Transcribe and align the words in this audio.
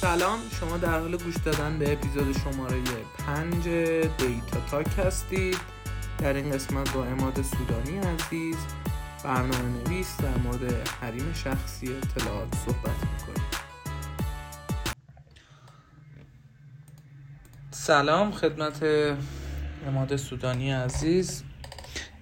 سلام 0.00 0.38
شما 0.60 0.76
در 0.76 1.00
حال 1.00 1.16
گوش 1.16 1.36
دادن 1.36 1.78
به 1.78 1.92
اپیزود 1.92 2.38
شماره 2.38 2.82
5 3.26 3.68
دیتا 4.18 4.60
تاک 4.70 4.86
هستید. 4.98 5.56
در 6.18 6.32
این 6.32 6.50
قسمت 6.52 6.92
با 6.92 7.04
اماد 7.04 7.42
سودانی 7.42 7.98
عزیز 7.98 8.56
برنامه 9.24 9.88
نویس 9.88 10.16
در 10.16 10.36
مورد 10.36 10.88
حریم 10.88 11.32
شخصی 11.32 11.96
اطلاعات 11.96 12.54
صحبت 12.54 12.96
می‌کنیم. 13.12 13.46
سلام 17.70 18.30
خدمت 18.32 18.82
اماد 19.86 20.16
سودانی 20.16 20.72
عزیز. 20.72 21.42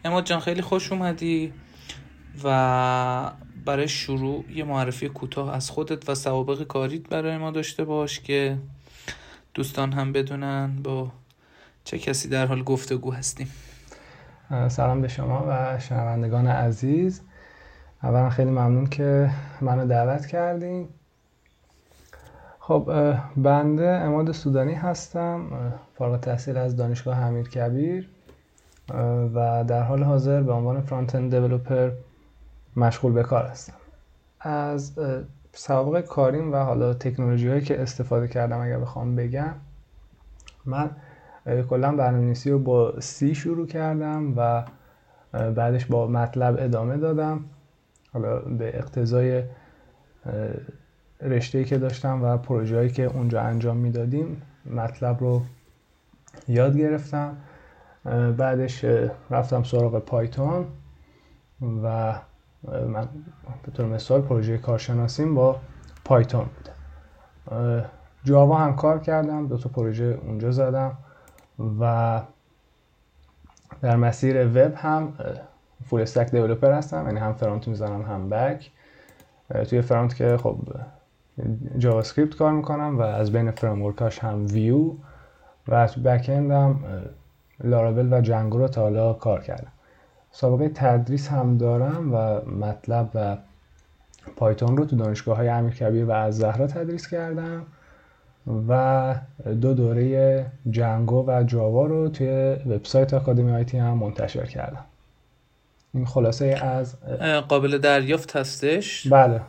اماد 0.05 0.25
جان 0.25 0.41
خیلی 0.41 0.63
خوش 0.63 0.93
اومدی 0.93 1.53
و 2.45 3.33
برای 3.69 3.89
شروع 3.89 4.45
یه 4.55 4.65
معرفی 4.65 5.09
کوتاه 5.09 5.55
از 5.55 5.71
خودت 5.71 6.09
و 6.11 6.15
سوابق 6.15 6.63
کاریت 6.63 7.09
برای 7.09 7.39
ما 7.39 7.51
داشته 7.51 7.85
باش 7.85 8.21
که 8.21 8.57
دوستان 9.55 9.93
هم 9.93 10.13
بدونن 10.13 10.77
با 10.83 11.11
چه 11.85 11.99
کسی 11.99 12.29
در 12.29 12.47
حال 12.47 12.63
گفتگو 12.63 13.13
هستیم. 13.13 13.51
سلام 14.69 15.01
به 15.01 15.09
شما 15.09 15.45
و 15.49 15.79
شنوندگان 15.79 16.47
عزیز. 16.47 17.21
اولا 18.03 18.31
خیلی 18.31 18.51
ممنون 18.51 18.87
که 18.87 19.31
منو 19.61 19.87
دعوت 19.87 20.27
کردین. 20.27 20.89
خب 22.59 23.15
بنده 23.37 23.89
اماد 23.89 24.33
سودانی 24.33 24.75
هستم 24.75 25.47
فارغ 25.99 26.21
تحصیل 26.21 26.57
از 26.57 26.77
دانشگاه 26.77 27.17
حمید 27.17 27.51
کبیر 27.51 28.09
و 29.35 29.65
در 29.65 29.83
حال 29.83 30.03
حاضر 30.03 30.43
به 30.43 30.53
عنوان 30.53 30.81
فرانت 30.81 31.15
اند 31.15 31.35
دیولپر 31.35 31.91
مشغول 32.79 33.13
به 33.13 33.23
کار 33.23 33.45
هستم. 33.45 33.75
از 34.41 34.93
سوابق 35.53 36.01
کاریم 36.07 36.53
و 36.53 36.57
حالا 36.57 36.95
تکنولوژی 36.95 37.49
هایی 37.49 37.61
که 37.61 37.83
استفاده 37.83 38.29
کردم 38.29 38.61
اگر 38.61 38.79
بخوام 38.79 39.17
بگم 39.17 39.55
من 40.65 40.91
کلا 41.71 41.97
برنامه‌نویسی 41.97 42.51
رو 42.51 42.59
با 42.59 43.01
سی 43.01 43.35
شروع 43.35 43.67
کردم 43.67 44.35
و 44.37 44.65
بعدش 45.33 45.87
با 45.87 46.07
مطلب 46.07 46.57
ادامه 46.59 46.97
دادم. 46.97 47.45
حالا 48.13 48.39
به 48.39 48.79
اقتضای 48.79 49.43
رشته 51.21 51.65
که 51.65 51.79
داشتم 51.79 52.23
و 52.25 52.37
پروژه‌ای 52.37 52.91
که 52.91 53.05
اونجا 53.05 53.41
انجام 53.41 53.77
می‌دادیم 53.77 54.43
مطلب 54.67 55.21
رو 55.21 55.43
یاد 56.49 56.77
گرفتم. 56.77 57.37
بعدش 58.37 58.85
رفتم 59.31 59.63
سراغ 59.63 59.99
پایتون 59.99 60.67
و 61.85 62.15
من 62.63 63.09
به 63.63 63.73
طور 63.73 63.87
مثال 63.87 64.21
پروژه 64.21 64.59
کارشناسیم 64.59 65.35
با 65.35 65.61
پایتون 66.05 66.47
بوده. 66.57 67.85
جاوا 68.25 68.57
هم 68.57 68.77
کار 68.77 68.99
کردم 68.99 69.49
دو 69.49 69.59
تا 69.59 69.69
پروژه 69.69 70.05
اونجا 70.05 70.51
زدم 70.51 70.99
و 71.81 72.23
در 73.83 73.97
مسیر 73.97 74.47
وب 74.47 74.75
هم 74.77 75.13
فول 75.85 76.01
استک 76.01 76.31
دیولپر 76.31 76.73
هستم 76.73 77.07
یعنی 77.07 77.19
هم 77.19 77.33
فرانت 77.33 77.69
می‌زنم 77.69 78.03
هم 78.03 78.29
بک 78.29 78.71
توی 79.69 79.83
فرانت 79.83 80.15
که 80.15 80.37
خب 80.37 80.59
JavaScript 81.79 82.37
کار 82.37 82.53
می‌کنم 82.53 82.99
و 82.99 83.03
از 83.03 83.33
بین 83.33 83.51
framework 83.51 84.06
اش 84.06 84.19
هم 84.19 84.47
ویو 84.47 84.93
و 85.69 85.87
تو 85.87 86.01
back 86.01 86.29
هم 86.29 86.81
لاراول 87.65 88.13
و 88.13 88.21
Django 88.21 88.59
رو 88.59 88.69
تا 88.69 88.83
حالا 88.83 89.13
کار 89.13 89.41
کردم. 89.41 89.73
سابقه 90.41 90.69
تدریس 90.69 91.29
هم 91.29 91.59
دارم 91.59 92.15
و 92.15 92.41
MATLAB 92.51 93.11
و 93.15 93.37
Python 94.37 94.77
رو 94.77 94.85
تو 94.85 94.97
دانشگاه 94.97 95.37
های 95.37 95.49
امیر 95.49 95.75
کبیر 95.75 96.05
و 96.05 96.11
الزهرا 96.11 96.67
تدریس 96.67 97.09
کردم 97.09 97.67
و 98.69 99.15
دو 99.61 99.75
دوره 99.75 100.47
Django 100.71 101.25
و 101.27 101.43
Java 101.43 101.87
رو 101.87 102.09
توی 102.09 102.29
وبسایت 102.67 103.15
آکادمی 103.15 103.53
IT 103.53 103.79
هم 103.79 103.99
منتشر 103.99 104.47
کردم. 104.47 104.85
این 105.95 106.07
خلاصه 106.07 106.47
از 106.47 106.95
قابل 107.49 107.79
دریافت 107.79 108.37
هستش؟ 108.37 109.07
بله. 109.07 109.41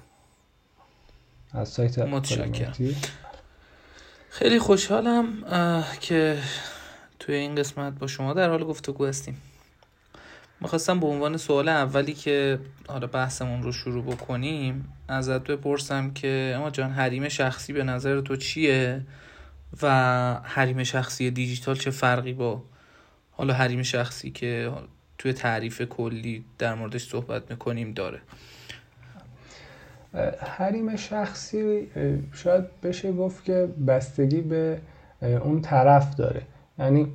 از 1.53 1.69
سایت 1.69 1.99
متشکرم. 1.99 2.73
خیلی 4.29 4.59
خوشحالم 4.59 5.25
که 5.99 6.38
توی 7.19 7.35
این 7.35 7.55
قسمت 7.55 7.99
با 7.99 8.07
شما 8.07 8.33
در 8.33 8.49
حال 8.49 8.63
گفتگو 8.63 9.05
هستیم. 9.05 9.41
می‌خواستم 10.62 11.00
به 11.00 11.08
عنوان 11.08 11.38
سوال 11.38 11.70
اولی 11.70 12.14
که 12.14 12.59
حالا 12.88 13.08
بحثمون 13.08 13.64
رو 13.64 13.72
شروع 13.72 14.03
بکنیم 14.03 14.94
ازت 15.08 15.44
بپرسم 15.44 16.12
که 16.12 16.53
اما 16.56 16.70
جان 16.70 16.92
حریم 16.92 17.30
شخصی 17.30 17.74
به 17.74 17.84
نظر 17.84 18.22
تو 18.22 18.36
چیه؟ 18.36 19.02
و 19.81 19.90
حریم 20.44 20.84
شخصی 20.84 21.31
دیجیتال 21.31 21.75
چه 21.75 21.92
فرقی 21.92 22.34
با 22.34 22.64
حالا 23.31 23.53
حریم 23.53 23.84
شخصی 23.84 24.31
که 24.31 24.72
توی 25.18 25.34
تعریف 25.34 25.81
کلی 25.81 26.46
در 26.58 26.74
موردش 26.74 27.09
صحبت 27.09 27.52
می‌کنیم 27.52 27.94
داره؟ 27.94 28.22
حریم 30.58 30.96
شخصی 30.96 31.88
شاید 32.34 32.81
بشه 32.84 33.12
گفت 33.12 33.44
که 33.44 33.70
بستگی 33.88 34.41
به 34.41 34.81
اون 35.22 35.62
طرف 35.62 36.16
داره. 36.16 36.41
یعنی 36.80 37.08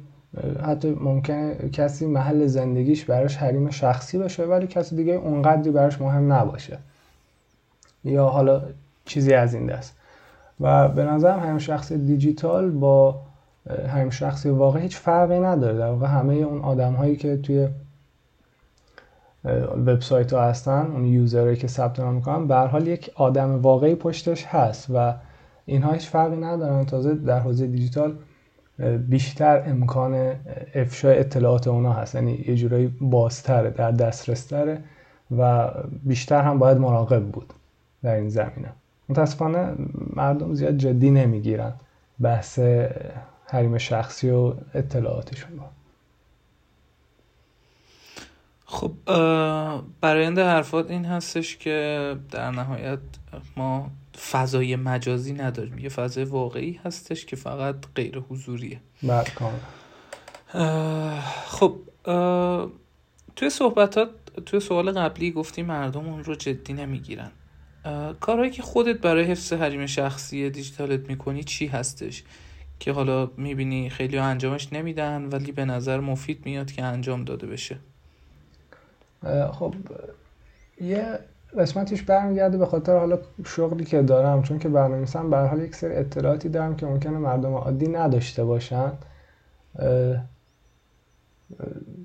حتی 0.62 0.96
ممکنه 1.00 1.54
کسی 1.72 2.06
محل 2.06 2.46
زندگیش 2.46 3.04
براش 3.04 3.36
حریم 3.36 3.70
شخصی 3.70 4.18
باشه 4.18 4.44
ولی 4.44 4.66
کسی 4.66 4.96
دیگه 4.96 5.12
اونقدری 5.12 5.70
براش 5.70 6.00
مهم 6.00 6.32
نباشه. 6.32 6.78
یا 8.04 8.26
حالا 8.26 8.62
چیزی 9.04 9.34
از 9.34 9.54
این 9.54 9.66
دست. 9.66 9.96
و 10.60 10.88
به 10.88 11.04
نظرم 11.04 11.40
حریم 11.40 11.58
شخصی 11.58 11.98
دیجیتال 11.98 12.70
با 12.70 13.20
حریم 13.88 14.10
شخصی 14.10 14.48
واقعی 14.48 14.82
هیچ 14.82 14.96
فرقی 14.96 15.38
نداره. 15.38 15.78
در 15.78 15.90
واقع 15.90 16.06
همه 16.06 16.34
اون 16.34 16.60
آدم 16.60 16.92
هایی 16.92 17.16
که 17.16 17.36
توی 17.36 17.68
وبسایت 19.86 20.32
ها 20.32 20.42
هستن 20.42 20.86
اون 20.92 21.04
یوزرهایی 21.04 21.56
که 21.56 21.68
ثبت 21.68 22.00
نام 22.00 22.14
می‌کنن 22.14 22.46
به 22.46 22.56
حال 22.56 22.86
یک 22.86 23.10
آدم 23.14 23.62
واقعی 23.62 23.94
پشتش 23.94 24.44
هست 24.44 24.86
و 24.94 25.14
اینها 25.66 25.92
هیچ 25.92 26.08
فرقی 26.08 26.36
ندارن. 26.36 26.84
تازه 26.84 27.14
در 27.14 27.38
حوزه 27.40 27.66
دیجیتال 27.66 28.16
بیشتر 29.08 29.62
امکان 29.66 30.36
افشای 30.74 31.18
اطلاعات 31.18 31.68
اونا 31.68 31.92
هست. 31.92 32.14
یعنی 32.14 32.44
یه 32.46 32.56
جورایی 32.56 32.86
بازتره 33.00 33.70
در 33.70 33.90
دسترستره 33.90 34.84
و 35.38 35.70
بیشتر 36.02 36.42
هم 36.42 36.58
باید 36.58 36.78
مراقب 36.78 37.24
بود 37.24 37.54
در 38.02 38.14
این 38.14 38.28
زمینه. 38.28 38.72
متاسفانه 39.08 39.74
مردم 40.16 40.54
زیاد 40.54 40.76
جدی 40.76 41.10
نمی‌گیرن 41.10 41.72
بحث 42.20 42.58
حریم 43.46 43.78
شخصی 43.78 44.30
و 44.30 44.54
اطلاعاتشون 44.74 45.50
رو. 45.58 45.64
خب 48.66 48.92
برای 50.00 50.26
حرفات 50.26 50.90
این 50.90 51.04
هستش 51.04 51.56
که 51.56 52.16
در 52.30 52.50
نهایت 52.50 52.98
ما 53.56 53.90
فضای 54.32 54.76
مجازی 54.76 55.32
نداریم 55.32 55.78
یه 55.78 55.88
فضای 55.88 56.25
واقعی 56.25 56.80
هستش 56.84 57.26
که 57.26 57.36
فقط 57.36 57.76
غیر 57.94 58.19
حضوریه. 58.19 58.80
خب 61.47 61.76
توی 63.36 63.50
صحبتات 63.50 64.10
توی 64.47 64.60
سوال 64.60 64.92
قبلی 64.92 65.30
گفتی 65.30 65.62
مردم 65.62 66.06
اون 66.08 66.25
رو 66.25 66.34
جدی 66.34 66.72
نمی‌گیرن. 66.72 67.30
کارهایی 68.20 68.50
که 68.50 68.62
خودت 68.62 69.00
برای 69.00 69.25
حفظ 69.25 69.52
حریم 69.52 69.86
شخصی 69.86 70.50
دیجیتالت 70.50 71.08
می‌کنی 71.08 71.44
چی 71.44 71.66
هستش؟ 71.66 72.22
که 72.81 72.92
حالا 72.92 73.31
می‌بینی 73.36 73.91
خیلی 73.91 74.19
انجامش 74.19 74.72
نمیدن 74.72 75.25
ولی 75.25 75.52
به 75.52 75.64
نظر 75.64 76.00
مفید 76.00 76.46
میاد 76.46 76.72
که 76.72 76.82
انجام 76.82 77.25
داده 77.25 77.46
بشه. 77.46 77.78
خب 79.52 79.75
یه 80.81 81.19
قسمتش 81.59 82.03
برمیگرده 82.03 82.59
به 82.59 82.66
خاطر 82.66 82.98
حالا 82.98 83.19
شغلی 83.47 83.84
که 83.84 84.03
دارم 84.03 84.42
چون 84.42 84.59
که 84.59 84.69
برنامه‌نویسم 84.69 85.31
به 85.31 85.37
حال 85.37 85.60
یک 85.60 85.75
سری 85.76 85.94
اطلاعاتی 85.97 86.48
دارم 86.48 86.76
که 86.76 86.87
ممکنه 86.87 87.19
مردم 87.19 87.55
عادی 87.55 87.88
نداشته 87.88 88.44
باشن. 88.44 88.93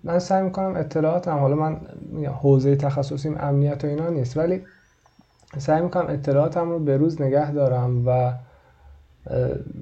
من 0.03 0.19
سعی 0.19 0.43
می‌کنم 0.43 0.75
اطلاعاتم 0.75 1.37
حالا 1.37 1.55
من 1.55 1.81
حوزه 2.41 2.75
تخصصیم 2.75 3.37
امنیت 3.39 3.83
و 3.85 3.87
اینا 3.87 4.09
نیست 4.09 4.37
ولی 4.37 4.63
سعی 5.57 5.81
می‌کنم 5.81 6.09
اطلاعاتم 6.09 6.69
رو 6.69 6.79
به 6.79 6.97
روز 6.97 7.21
نگه 7.21 7.51
دارم 7.51 8.07
و 8.07 8.33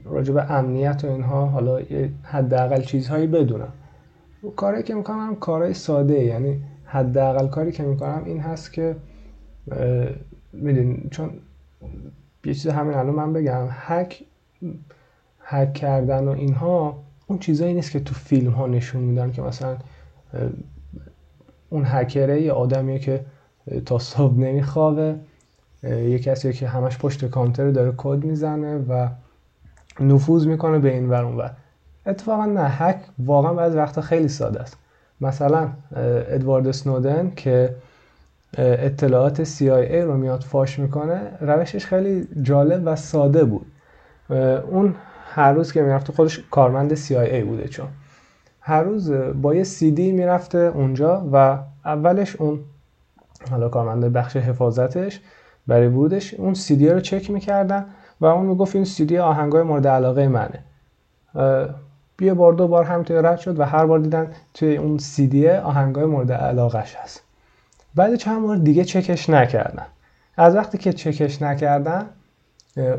راجع 0.05 0.33
به 0.33 0.51
امنیت 0.51 1.03
و 1.03 1.07
اینها 1.07 1.45
حالا 1.45 1.79
حداقل 2.23 2.81
چیزهایی 2.81 3.27
بدونم. 3.27 3.71
کاری 4.55 4.83
که 4.83 4.95
می‌کنم 4.95 5.35
کارهای 5.35 5.73
ساده 5.73 6.23
یعنی 6.23 6.63
حداقل 6.85 7.47
کاری 7.47 7.71
که 7.71 7.83
می‌کنم 7.83 8.21
این 8.25 8.39
هست 8.39 8.73
که 8.73 8.95
میدین 10.53 11.07
چون 11.11 11.29
یه 12.45 12.53
چیز 12.53 12.67
همین 12.67 12.93
الان 12.93 13.15
من 13.15 13.33
بگم 13.33 13.67
هک 13.71 14.23
هک 15.39 15.73
کردن 15.73 16.27
و 16.27 16.29
اینها 16.29 17.03
اون 17.27 17.39
چیزایی 17.39 17.73
نیست 17.73 17.91
که 17.91 17.99
تو 17.99 18.13
فیلم 18.13 18.51
ها 18.51 18.67
نشون 18.67 19.01
میدن 19.01 19.31
که 19.31 19.41
مثلا 19.41 19.77
اون 21.69 21.83
هکره 21.85 22.41
یه 22.41 22.51
آدمیه 22.51 22.99
که 22.99 23.25
تا 23.85 23.99
صبح 23.99 24.33
نمیخوابه 24.33 25.15
یه 25.83 26.19
کسی 26.19 26.53
که 26.53 26.67
همش 26.67 26.97
پشت 26.97 27.25
کامپیوتر 27.25 27.71
داره 27.71 27.93
کد 27.97 28.23
می‌زنه 28.23 28.77
و 28.77 29.09
نفوذ 29.99 30.47
می‌کنه 30.47 30.79
به 30.79 30.93
این 30.93 31.09
ور 31.09 31.23
ور. 31.23 31.51
اتفاقا 32.05 32.45
نه 32.45 32.63
هک 32.63 32.99
واقعا 33.19 33.53
بعضی 33.53 33.77
وقتا 33.77 34.01
خیلی 34.01 34.27
ساده 34.27 34.61
است. 34.61 34.77
مثلا 35.21 35.69
ادوارد 36.27 36.71
سنودن 36.71 37.31
که 37.35 37.75
اطلاعات 38.57 39.43
CIA 39.43 39.95
رو 40.03 40.17
میاد 40.17 40.43
فاش 40.43 40.79
می‌کنه 40.79 41.31
روشش 41.41 41.85
خیلی 41.85 42.27
جالب 42.41 42.81
و 42.85 42.95
ساده 42.95 43.43
بود. 43.43 43.65
اون 44.69 44.95
هر 45.25 45.53
روز 45.53 45.71
که 45.71 45.81
می‌رفته 45.81 46.13
خودش 46.13 46.43
کارمند 46.51 46.95
CIA 46.95 47.43
بوده 47.45 47.67
چون. 47.67 47.87
هر 48.61 48.83
روز 48.83 49.11
با 49.11 49.55
یه 49.55 49.63
دی 49.79 50.11
می‌رفته 50.11 50.57
اونجا 50.57 51.29
و 51.33 51.57
اولش 51.85 52.35
اون 52.35 52.59
حالا 53.51 53.69
کارمند 53.69 54.13
بخش 54.13 54.37
حفاظتش 54.37 55.21
برای 55.67 55.89
بودش 55.89 56.33
اون 56.33 56.53
دی 56.69 56.89
رو 56.89 56.99
چک 56.99 57.31
می‌کردن 57.31 57.85
و 58.21 58.25
اون 58.25 58.45
می‌گفت 58.45 58.75
این 58.75 58.87
دی 59.07 59.17
آهنگای 59.17 59.63
مورد 59.63 59.87
علاقه 59.87 60.27
منه. 60.27 60.63
یه 62.21 62.33
بار 62.33 62.53
دو 62.53 62.67
بار 62.67 62.83
همینطور 62.83 63.31
رد 63.31 63.37
شد 63.37 63.59
و 63.59 63.63
هر 63.63 63.85
بار 63.85 63.99
دیدن 63.99 64.31
توی 64.53 64.77
اون 64.77 64.99
دی 65.17 65.49
آهنگای 65.49 66.05
مورد 66.05 66.31
علاقش 66.31 66.95
هست. 66.95 67.26
بعد 67.97 68.15
چند 68.15 68.41
بار 68.41 68.57
دیگه 68.57 68.83
چکش 68.83 69.29
نکردن. 69.29 69.85
از 70.37 70.55
وقتی 70.55 70.77
که 70.77 70.93
چکش 70.93 71.41
نکردن 71.41 72.05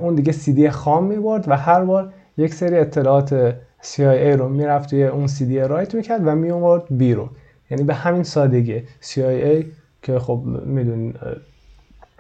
اون 0.00 0.14
دیگه 0.14 0.32
دی 0.32 0.70
خام 0.70 1.04
می‌برد 1.04 1.48
و 1.48 1.56
هر 1.56 1.84
بار 1.84 2.12
یک 2.36 2.54
سری 2.54 2.78
اطلاعات 2.78 3.54
CIA 3.82 4.36
رو 4.38 4.48
می‌رفت 4.48 4.90
توی 4.90 5.04
اون 5.04 5.26
CD 5.26 5.52
رایت 5.52 5.94
می‌کرد 5.94 6.26
و 6.26 6.34
میومد 6.34 6.82
بیرون. 6.90 7.30
یعنی 7.70 7.84
به 7.84 7.94
همین 7.94 8.22
سادگی. 8.22 8.80
CIA 8.80 9.64
که 10.02 10.18
خب 10.18 10.42
میدون 10.66 11.14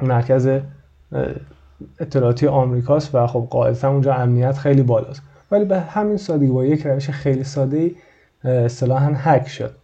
مرکز 0.02 0.48
اطلاعاتی 2.00 2.46
آمریکاست 2.46 3.14
و 3.14 3.26
خب 3.26 3.46
قاعدتا 3.50 3.90
اونجا 3.90 4.14
امنیت 4.14 4.58
خیلی 4.58 4.82
بالاست. 4.82 5.22
ولی 5.50 5.64
به 5.64 5.80
همین 5.80 6.16
سادگی 6.16 6.46
با 6.46 6.64
یک 6.64 6.86
روش 6.86 7.10
خیلی 7.10 7.44
ساده 7.44 7.90
اصطلاحا 8.44 9.12
هک 9.14 9.48
شد. 9.48 9.74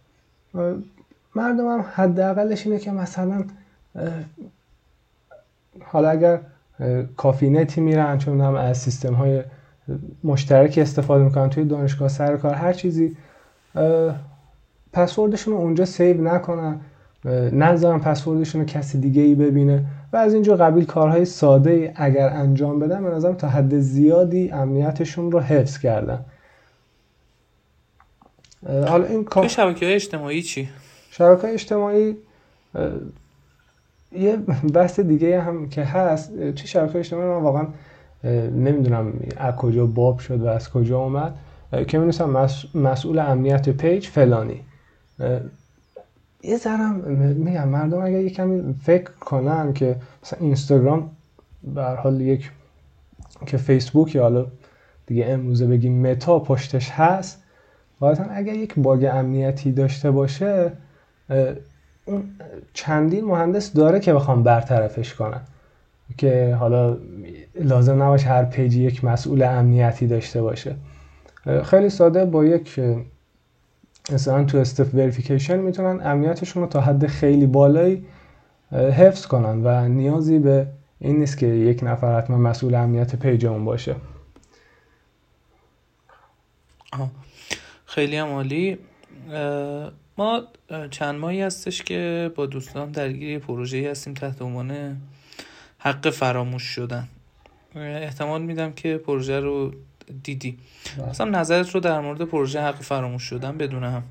مردم 1.35 1.67
هم 1.67 1.85
حداقلش 1.93 2.67
اینه 2.67 2.79
که 2.79 2.91
مثلا 2.91 3.43
حالا 5.83 6.09
اگر 6.09 6.39
کافی 7.17 7.49
نتی 7.49 7.81
میرن 7.81 8.17
چون 8.17 8.41
هم 8.41 8.55
از 8.55 8.77
سیستم 8.77 9.13
های 9.13 9.43
مشترکی 10.23 10.81
استفاده 10.81 11.23
می‌کنن 11.23 11.49
توی 11.49 11.65
دانشگاه 11.65 12.07
سر 12.07 12.37
کار 12.37 12.53
هر 12.53 12.73
چیزی 12.73 13.17
پسوردشون 14.93 15.53
رو 15.53 15.59
اونجا 15.59 15.85
save 15.85 16.21
نکنن 16.21 16.79
نذارن 17.51 17.99
پسوردشون 17.99 18.61
رو 18.61 18.67
کسی 18.67 18.99
دیگه 18.99 19.21
ای 19.21 19.35
ببینه 19.35 19.85
و 20.13 20.17
از 20.17 20.33
این 20.33 20.55
قبیل 20.55 20.85
کارهای 20.85 21.25
ساده 21.25 21.93
اگر 21.95 22.29
انجام 22.29 22.79
بدن 22.79 23.03
به 23.03 23.09
نظرم 23.09 23.35
تا 23.35 23.49
حد 23.49 23.79
زیادی 23.79 24.51
امنیتشون 24.51 25.31
رو 25.31 25.39
حفظ 25.39 25.77
کردن 25.77 26.25
حالا 28.67 29.05
این 29.05 29.23
کار 29.23 29.47
شبکه 29.47 29.85
های 29.85 29.95
اجتماعی 29.95 30.41
چی؟ 30.41 30.69
شبکه 31.17 31.47
اجتماعی 31.47 32.17
یه 34.11 34.37
بحث 34.73 34.99
دیگه 34.99 35.41
هم 35.41 35.69
که 35.69 35.83
هست 35.83 36.51
چه 36.51 36.67
شبکه 36.67 36.99
اجتماعی 36.99 37.27
من 37.27 37.41
واقعا 37.41 37.67
نمی‌دونم 38.51 39.13
از 39.37 39.55
کجا 39.55 39.85
باب 39.85 40.19
شد 40.19 40.41
و 40.41 40.47
از 40.47 40.69
کجا 40.69 40.99
اومد 40.99 41.35
که 41.87 41.97
می 41.97 42.13
مسئول 42.75 43.19
امنیت 43.19 43.69
پیج 43.69 44.07
فلانی. 44.07 44.61
یه 46.43 46.57
ذرم 46.57 46.95
میگم 47.35 47.67
مردم 47.67 48.01
اگر 48.01 48.19
یه 48.19 48.29
کمی 48.29 48.75
فکر 48.83 49.11
کنن 49.11 49.73
که 49.73 49.95
مثلا 50.23 50.39
اینستاگرام 50.39 51.11
به 51.63 51.83
حال 51.83 52.21
یک 52.21 52.51
که 53.45 53.57
فیسبوک 53.57 54.15
یا 54.15 54.21
حالا 54.21 54.47
دیگه 55.05 55.25
امروزه 55.25 55.67
بگیم 55.67 56.07
متا 56.07 56.39
پشتش 56.39 56.89
هست 56.89 57.43
واقعا 58.01 58.25
اگر 58.29 58.53
یک 58.53 58.73
باگ 58.77 59.09
امنیتی 59.13 59.71
داشته 59.71 60.11
باشه 60.11 60.71
اون 62.05 62.23
چندین 62.73 63.25
مهندس 63.25 63.73
داره 63.73 63.99
که 63.99 64.13
بخوام 64.13 64.43
برطرفش 64.43 65.13
کنن. 65.13 65.41
که 66.17 66.55
حالا 66.59 66.97
لازم 67.55 68.03
نباشه 68.03 68.27
هر 68.27 68.45
پیجی 68.45 68.83
یک 68.83 69.03
مسئول 69.03 69.43
امنیتی 69.43 70.07
داشته 70.07 70.41
باشه. 70.41 70.75
خیلی 71.63 71.89
ساده 71.89 72.25
با 72.25 72.45
یک 72.45 72.79
مثلا 74.11 74.43
تو 74.43 74.57
استف 74.57 74.95
وریفیکیشن 74.95 75.57
می‌تونن 75.57 76.07
امنیتشون 76.07 76.63
رو 76.63 76.69
تا 76.69 76.81
حد 76.81 77.07
خیلی 77.07 77.45
بالایی 77.45 78.05
حفظ 78.71 79.25
کنن 79.25 79.65
و 79.65 79.87
نیازی 79.87 80.39
به 80.39 80.67
این 80.99 81.19
نیست 81.19 81.37
که 81.37 81.47
یک 81.47 81.79
نفر 81.83 82.17
حتما 82.17 82.37
مسئول 82.37 82.75
امنیت 82.75 83.15
پیج 83.15 83.45
اون 83.45 83.65
باشه. 83.65 83.95
خیلی 87.85 88.17
هم 88.17 88.27
عالی. 88.27 88.77
ما 90.17 90.43
چند 90.91 91.15
ماهی 91.15 91.41
هستش 91.41 91.83
که 91.83 92.31
با 92.35 92.45
دوستان 92.45 92.91
درگیر 92.91 93.39
پروژه 93.39 93.91
هستیم 93.91 94.13
تحت 94.13 94.41
عنوان 94.41 94.97
حق 95.77 96.09
فراموش 96.09 96.63
شدن. 96.63 97.07
احتمال 97.75 98.41
میدم 98.41 98.71
که 98.71 98.97
پروژه 98.97 99.39
رو 99.39 99.71
دیدی. 100.23 100.57
مثلا 101.09 101.31
بله. 101.31 101.39
نظرت 101.39 101.69
رو 101.69 101.79
در 101.79 101.99
مورد 101.99 102.21
پروژه 102.21 102.61
حق 102.61 102.81
فراموش 102.81 103.23
شدن 103.23 103.57
بدونم 103.57 104.03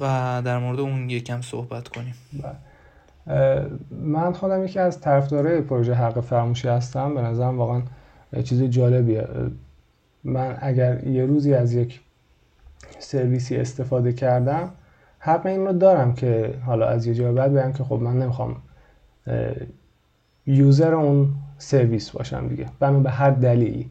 و 0.00 0.42
در 0.44 0.58
مورد 0.58 0.80
اون 0.80 1.10
یکم 1.10 1.40
صحبت 1.40 1.88
کنیم. 1.88 2.14
بله. 2.32 3.66
من 3.90 4.32
خودم 4.32 4.64
یکی 4.64 4.78
از 4.78 5.00
طرفدارای 5.00 5.60
پروژه 5.60 5.94
حق 5.94 6.20
فراموشی 6.20 6.68
هستم. 6.68 7.14
به 7.14 7.20
نظرم 7.20 7.58
واقعا 7.58 7.82
چیز 8.44 8.62
جالبیه. 8.62 9.28
من 10.24 10.58
اگر 10.60 11.06
یه 11.06 11.26
روزی 11.26 11.54
از 11.54 11.72
یک 11.74 12.00
سرویسی 12.98 13.56
استفاده 13.56 14.12
کردم 14.12 14.72
حق 15.22 15.46
این 15.46 15.66
رو 15.66 15.72
دارم 15.72 16.14
که 16.14 16.54
حالا 16.66 16.86
از 16.86 17.06
یه 17.06 17.14
جای 17.14 17.32
بعد 17.32 17.52
بگم 17.54 17.72
که 17.72 17.84
خب 17.84 17.94
من 18.02 18.18
نمی‌خوام 18.18 18.56
یوزر 20.46 20.94
اون 20.94 21.28
سرویس 21.58 22.10
باشم 22.10 22.48
دیگه. 22.48 22.66
بنا 22.80 23.00
به 23.00 23.10
هر 23.10 23.30
دلیلی. 23.30 23.90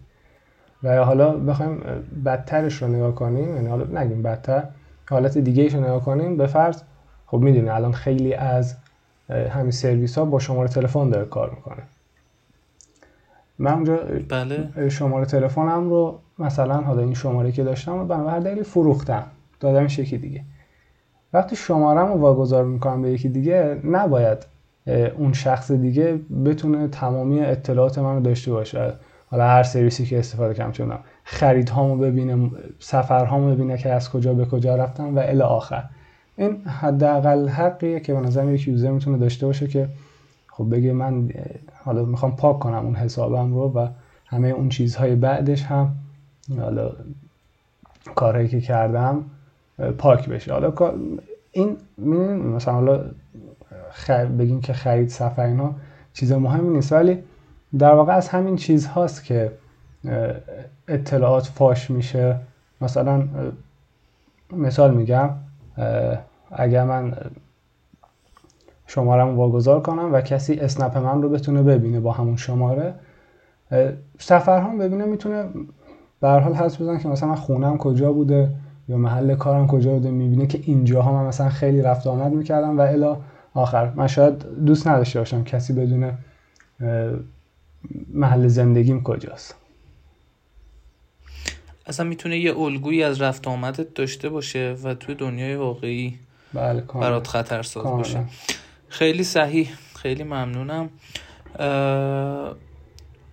و 0.84 0.98
حالا 0.98 1.32
بخوایم 1.32 1.82
بدترش 2.26 2.82
رو 2.82 2.88
نگاه 2.88 3.16
کنیم. 3.16 3.56
یعنی 3.56 3.68
حالا 3.68 4.02
نگیم 4.02 4.24
بدتر 4.24 4.64
حالت 5.10 5.38
دیگه 5.38 5.68
رو 5.68 5.80
نگاه 5.84 6.06
کنیم. 6.06 6.38
به 6.38 6.48
فرض 6.48 6.82
خب 7.28 7.38
می‌دونی 7.38 7.70
الان 7.70 7.92
خیلی 7.92 8.34
از 8.34 8.76
همین 9.30 9.72
سرویس 9.72 10.18
ها 10.18 10.26
با 10.26 10.40
شماره 10.40 10.70
تلفن 10.70 11.10
داره 11.10 11.26
کار 11.26 11.50
می‌کنه. 11.50 11.84
من 13.60 13.74
اونجا 13.74 14.00
بله. 14.30 14.90
شماره 14.90 15.26
تلفنم 15.26 15.90
رو 15.90 16.20
مثلا 16.40 16.82
حالا 16.82 17.02
این 17.02 17.14
شماره 17.14 17.52
که 17.52 17.64
داشتم 17.64 18.00
رو 18.00 18.06
به 18.06 18.16
هر 18.18 18.40
دلیل 18.40 18.64
فروختم. 18.64 19.24
دادم 19.60 19.86
یکی 19.86 20.18
دیگه. 20.18 20.44
وقتی 21.34 21.56
شمارم 21.56 22.08
رو 22.08 22.20
واگذار 22.20 22.66
می‌کنم 22.66 23.02
به 23.02 23.12
یکی 23.12 23.30
دیگه 23.30 23.80
نباید 23.84 24.38
اون 25.18 25.34
شخص 25.34 25.72
دیگه 25.72 26.20
بتونه 26.46 26.88
تمامی 26.88 27.40
اطلاعات 27.40 28.00
من 28.00 28.16
رو 28.16 28.22
داشته 28.22 28.52
باشه. 28.52 28.94
حالا 29.32 29.48
هر 29.48 29.64
سرویسی 29.64 30.06
که 30.06 30.20
استفاده 30.20 30.54
کنم 30.54 30.72
چون 30.72 30.94
خرید 31.24 31.70
هامو 31.70 31.98
ببینه 31.98 32.52
سفر 32.80 33.26
هامو 33.26 33.56
ببینه 33.56 33.78
که 33.78 33.90
از 33.90 34.12
کجا 34.12 34.34
به 34.34 34.46
کجا 34.46 34.76
رفتم 34.76 35.16
و 35.16 35.20
الی 35.20 35.42
آخر. 35.42 35.84
این 36.38 36.64
حداقل 36.66 37.48
حقیه 37.48 38.00
که 38.00 38.14
به 38.14 38.20
نظر 38.20 38.52
یک 38.52 38.68
یوزر 38.68 38.92
می‌تونه 38.92 39.18
داشته 39.18 39.46
باشه 39.46 39.68
که 39.68 39.90
خب 40.48 40.76
بگه 40.76 40.94
من 40.94 41.30
حالا 41.86 42.06
می‌خوام 42.06 42.36
پاک 42.36 42.60
کنم 42.60 42.86
اون 42.86 42.96
حسابم 42.96 43.54
رو 43.54 43.72
و 43.72 43.88
همه 44.26 44.48
اون 44.48 44.70
چیزهای 44.70 45.16
بعدش 45.16 45.64
هم 45.64 45.96
حالا 46.60 46.92
کارهایی 48.16 48.48
که 48.48 48.62
کردم 48.62 49.26
پاک 49.98 50.30
بشه. 50.30 50.54
حالا 50.54 50.74
این 51.52 51.78
مثلا 52.56 52.74
حالا 52.74 53.06
بگیم 54.40 54.62
که 54.62 54.74
خرید 54.74 55.10
سفر 55.10 55.42
اینا 55.42 55.76
چیز 56.14 56.32
مهمی 56.32 56.70
نیست 56.70 56.94
ولی 56.94 57.24
در 57.80 57.94
واقع 57.94 58.14
از 58.14 58.30
همین 58.30 58.56
چیز 58.56 58.88
هاست 58.88 59.24
که 59.24 59.52
اطلاعات 60.88 61.46
فاش 61.46 61.90
میشه. 61.90 62.36
مثلا 62.82 63.28
مثال 64.52 64.94
میگم 64.94 65.30
اگر 66.52 66.86
من 66.86 67.14
شمارم 68.88 69.38
واگذار 69.38 69.82
کنم 69.82 70.14
و 70.14 70.22
کسی 70.22 70.54
اسنپ 70.54 70.98
من 70.98 71.22
رو 71.22 71.30
بتونه 71.30 71.64
ببینه 71.64 72.00
با 72.00 72.12
همون 72.12 72.36
شماره 72.36 72.94
سفر 74.20 74.62
هم 74.62 74.78
ببینه 74.78 75.06
می‌تونه 75.06 75.46
به 76.22 76.28
حال 76.30 76.54
حس 76.54 76.82
بزن 76.82 76.98
که 76.98 77.08
مثلا 77.08 77.36
خونم 77.36 77.78
کجا 77.78 78.14
بوده. 78.14 78.56
یا 78.90 78.98
محل 78.98 79.36
کارم 79.36 79.68
کجا 79.68 79.92
بوده 79.92 80.12
می‌بینه 80.12 80.48
که 80.48 80.60
اینجاها 80.64 81.14
من 81.14 81.28
مثلا 81.28 81.50
خیلی 81.50 81.82
رفت 81.82 82.08
آمد 82.08 82.32
می‌کردم 82.32 82.78
و 82.78 82.82
الا 82.82 83.18
آخر. 83.54 83.90
من 83.90 84.08
شاید 84.08 84.66
دوست 84.66 84.88
نداشته 84.88 85.20
باشم 85.20 85.44
کسی 85.44 85.74
بدونه 85.74 86.18
محل 88.14 88.48
زندگیم 88.48 89.04
کجاست. 89.04 89.56
اصلا 91.86 92.06
می‌تونه 92.06 92.40
یه 92.40 92.60
الگویی 92.60 93.04
از 93.04 93.22
رفت 93.22 93.48
آمدت 93.48 93.94
داشته 93.94 94.30
باشه 94.30 94.76
و 94.84 94.94
توی 94.94 95.16
دنیای 95.16 95.56
واقعی 95.56 96.20
بله 96.54 96.82
برات 96.82 97.28
خطرساز 97.28 97.84
باشه. 97.84 98.26
خیلی 98.88 99.24
صحیح. 99.24 99.70
خیلی 99.96 100.24
ممنونم. 100.24 100.90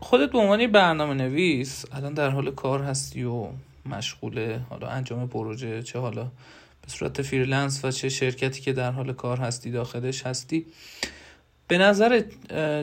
خودت 0.01 0.33
به 0.33 0.39
عنوان 0.39 0.67
برنامه 0.67 1.15
نویس 1.15 1.85
الان 1.93 2.15
در 2.15 2.31
حال 2.31 2.51
کار 2.51 2.83
هستی 2.83 3.25
و 3.25 3.47
مشغول 3.87 4.59
حالا 4.71 4.89
انجام 4.89 5.29
پروژه 5.29 5.83
چه 5.83 5.99
حالا؟ 5.99 6.25
به 6.83 6.89
صورت 6.89 7.23
freelance 7.23 7.85
و 7.85 7.91
چه 7.91 8.09
شرکتی 8.09 8.61
که 8.61 8.73
در 8.73 8.91
حال 8.91 9.13
کار 9.13 9.39
هستی 9.39 9.71
داخلش 9.71 10.27
هستی. 10.27 10.67
به 11.69 11.79
نظر 11.79 12.23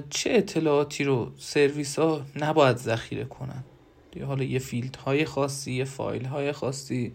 چه 0.10 0.30
اطلاعاتی 0.34 1.04
رو 1.04 1.32
سرویس 1.38 2.00
ها 2.00 2.22
نباید 2.36 2.78
ذخیره 2.78 3.26
کنن؟ 3.26 3.64
یا 4.16 4.26
حالا 4.26 4.44
یه 4.44 4.60
field 4.60 4.96
های 4.96 5.26
خاصی 5.26 5.72
یه 5.72 5.86
فایل 5.86 6.26
های 6.26 6.52
خاصی. 6.52 7.14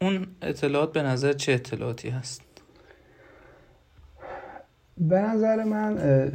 اون 0.00 0.26
اطلاعات 0.42 0.92
به 0.92 1.02
نظر 1.02 1.32
چه 1.32 1.52
اطلاعاتی 1.52 2.08
هست؟ 2.08 2.42
به 4.98 5.16
نظر 5.18 5.64
من 5.64 6.32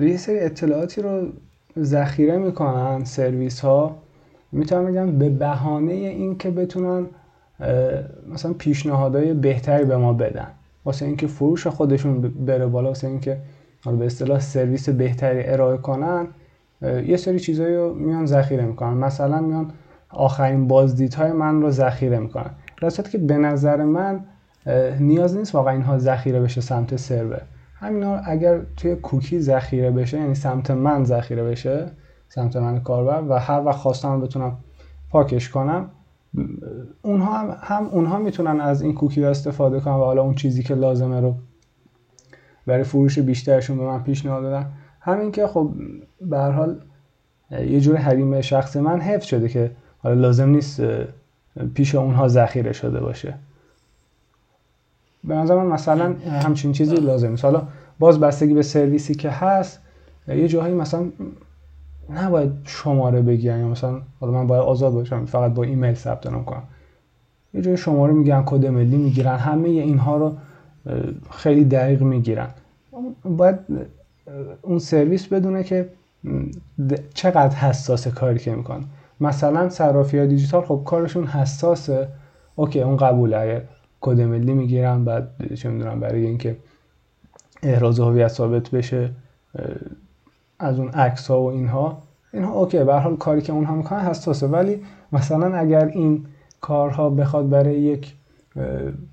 یه 0.00 0.16
سری 0.16 0.40
اطلاعاتی 0.40 1.02
رو 1.02 1.32
ذخیره 1.78 2.38
می‌کنن 2.38 3.04
سرویس 3.04 3.60
ها 3.60 4.02
می‌تونم 4.52 4.86
بگم 4.86 5.18
به 5.18 5.28
بهانه 5.28 5.92
این 5.92 6.38
که 6.38 6.50
بتونن 6.50 7.06
مثلا 8.32 8.52
پیشنهادهای 8.52 9.34
بهتری 9.34 9.84
به 9.84 9.96
ما 9.96 10.12
بدن. 10.12 10.46
واسه 10.84 11.06
اینکه 11.06 11.26
فروش 11.26 11.66
خودشون 11.66 12.20
بره 12.20 12.66
بالا 12.66 12.88
واسه 12.88 13.08
اینکه 13.08 13.36
به 13.84 14.06
اصطلاح 14.06 14.38
سرویس 14.38 14.88
بهتری 14.88 15.42
ارائه 15.46 15.76
کنن 15.76 16.26
یه 16.82 17.16
سری 17.16 17.40
چیزایی 17.40 17.76
رو 17.76 17.94
میان 17.94 18.26
ذخیره 18.26 18.64
می‌کنن. 18.64 18.92
مثلا 18.96 19.40
میان 19.40 19.70
آخرین 20.08 20.68
بازدیدهای 20.68 21.32
من 21.32 21.62
رو 21.62 21.70
ذخیره 21.70 22.18
می‌کنن. 22.18 22.50
در 22.82 22.90
که 22.90 23.18
به 23.18 23.36
نظر 23.36 23.84
من 23.84 24.24
نیاز 25.00 25.36
نیست 25.36 25.54
واقعا 25.54 25.72
اینها 25.72 25.98
ذخیره 25.98 26.40
بشه 26.40 26.60
سمت 26.60 26.96
سرور. 26.96 27.42
همینا 27.74 28.16
اگر 28.16 28.60
توی 28.76 28.94
کوکی 28.96 29.40
ذخیره 29.40 29.90
بشه 29.90 30.18
یعنی 30.18 30.34
سمت 30.34 30.70
من 30.70 31.04
ذخیره 31.04 31.42
بشه 31.42 31.86
سمت 32.32 32.56
من 32.56 32.80
کاربر 32.80 33.22
و 33.28 33.38
هر 33.38 33.60
وقت 33.64 33.76
خواستم 33.76 34.20
بتونم 34.20 34.56
پاکش 35.10 35.48
کنم 35.48 35.90
اونها 37.02 37.38
هم, 37.38 37.56
هم 37.60 37.86
اونها 37.86 38.18
می‌تونن 38.18 38.60
از 38.60 38.82
این 38.82 38.94
کوکی 38.94 39.24
استفاده 39.24 39.80
کنن 39.80 39.94
و 39.94 40.04
حالا 40.04 40.22
اون 40.22 40.34
چیزی 40.34 40.62
که 40.62 40.74
لازمه 40.74 41.20
رو 41.20 41.34
برای 42.66 42.84
فروش 42.84 43.18
بیشترشون 43.18 43.78
به 43.78 43.84
من 43.84 44.02
پیشنهاد 44.02 44.44
بدن. 44.44 44.72
همین 45.00 45.32
که 45.32 45.46
خب 45.46 45.70
به 46.20 46.38
هر 46.38 46.50
حال 46.50 46.80
یه 47.50 47.80
جور 47.80 47.96
حریم 47.96 48.40
شخص 48.40 48.76
من 48.76 49.00
حفظ 49.00 49.26
شده 49.26 49.48
که 49.48 49.70
حالا 49.98 50.20
لازم 50.20 50.48
نیست 50.48 50.82
پیش 51.74 51.94
اونها 51.94 52.28
ذخیره 52.28 52.72
شده 52.72 53.00
باشه. 53.00 53.34
به 55.24 55.34
نظر 55.34 55.56
من 55.56 55.66
مثلا 55.66 56.14
همچین 56.42 56.72
چیزی 56.72 56.94
لازم 56.94 57.30
نیست. 57.30 57.44
حالا 57.44 57.62
باز 57.98 58.20
بستگی 58.20 58.54
به 58.54 58.62
سرویسی 58.62 59.14
که 59.14 59.30
هست 59.30 59.80
یه 60.28 60.48
جاهایی 60.48 60.74
مثلا 60.74 61.12
نباید 62.14 62.52
شماره 62.64 63.22
بگیرن 63.22 63.60
یا 63.60 63.68
مثلا 63.68 64.00
حالا 64.20 64.32
من 64.32 64.46
باید 64.46 64.62
آزاد 64.62 64.92
باشم 64.92 65.24
فقط 65.24 65.54
با 65.54 65.62
ایمیل 65.62 65.94
ثبت 65.94 66.26
نام 66.26 66.44
کنم. 66.44 66.62
یه 67.54 67.62
جای 67.62 67.76
شماره 67.76 68.12
می‌گیرن 68.12 68.42
کد 68.46 68.66
ملی 68.66 68.96
می‌گیرن 68.96 69.36
همه 69.36 69.68
اینها 69.68 70.16
رو 70.16 70.36
خیلی 71.30 71.64
دقیق 71.64 72.02
می‌گیرن. 72.02 72.48
باید 73.24 73.58
اون 74.62 74.78
سرویس 74.78 75.26
بدونه 75.26 75.62
که 75.62 75.88
چقدر 77.14 77.56
حساس 77.56 78.08
کاری 78.08 78.38
که 78.38 78.54
می‌کنه. 78.54 78.84
مثلا 79.20 79.68
صرافی 79.68 80.18
ها 80.18 80.26
دیجیتال 80.26 80.62
خب 80.62 80.82
کارشون 80.86 81.26
حساسه. 81.26 82.08
OK 82.56 82.80
اون 82.82 82.96
قبوله. 82.96 83.36
اگه 83.36 83.62
کد 84.00 84.20
ملی 84.20 84.54
می‌گیرن 84.54 85.04
بعد 85.04 85.54
چه 85.54 85.68
می‌دونم 85.68 86.00
برای 86.00 86.26
اینکه 86.26 86.56
احراز 87.62 88.00
هویت 88.00 88.28
ثابت 88.28 88.70
بشه 88.70 89.10
از 90.60 90.78
اون 90.78 90.88
عکس 90.88 91.30
ها 91.30 91.42
و 91.42 91.46
اینها. 91.50 92.02
اینها 92.32 92.52
OK 92.52 92.84
به 92.84 92.89
هر 92.89 92.94
حال 92.94 93.16
کاری 93.16 93.42
که 93.42 93.52
اونها 93.52 93.74
می‌کنن 93.74 94.00
حساسه. 94.00 94.46
ولی 94.46 94.82
مثلا 95.12 95.56
اگر 95.56 95.84
این 95.84 96.26
کارها 96.60 97.10
بخواد 97.10 97.48
برای 97.48 97.80
یک 97.80 98.14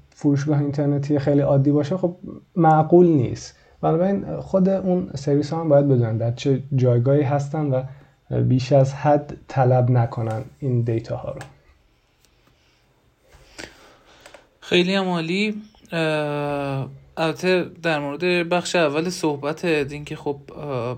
فروشگاه 0.10 0.60
اینترنتی 0.60 1.20
خیلی 1.20 1.42
عادی 1.42 1.72
باشه 1.72 1.98
خب 1.98 2.16
معقول 2.56 3.08
نیست. 3.08 3.56
بنابراین 3.82 4.38
خود 4.38 4.70
اون 4.70 5.12
سرویس 5.16 5.54
ها 5.54 5.60
هم 5.60 5.70
باید 5.70 5.88
بدونن 5.88 6.18
در 6.18 6.32
چه 6.32 6.63
جایگاهی 6.75 7.22
هستن 7.22 7.66
و 7.66 7.84
بیش 8.42 8.72
از 8.72 8.94
حد 8.94 9.38
طلب 9.48 9.92
نکنن 9.92 10.42
این 10.60 10.82
data 10.82 11.18
ها 11.18 11.32
رو. 11.32 11.39
خیلی 14.60 14.96
هم 14.96 15.08
عالی. 15.08 15.62
البته 17.20 17.66
در 17.84 18.00
مورد 18.00 18.50
بخش 18.50 18.76
اول 18.76 19.10
صحبت 19.10 19.66
این 19.66 20.06
که 20.06 20.16
خب 20.16 20.38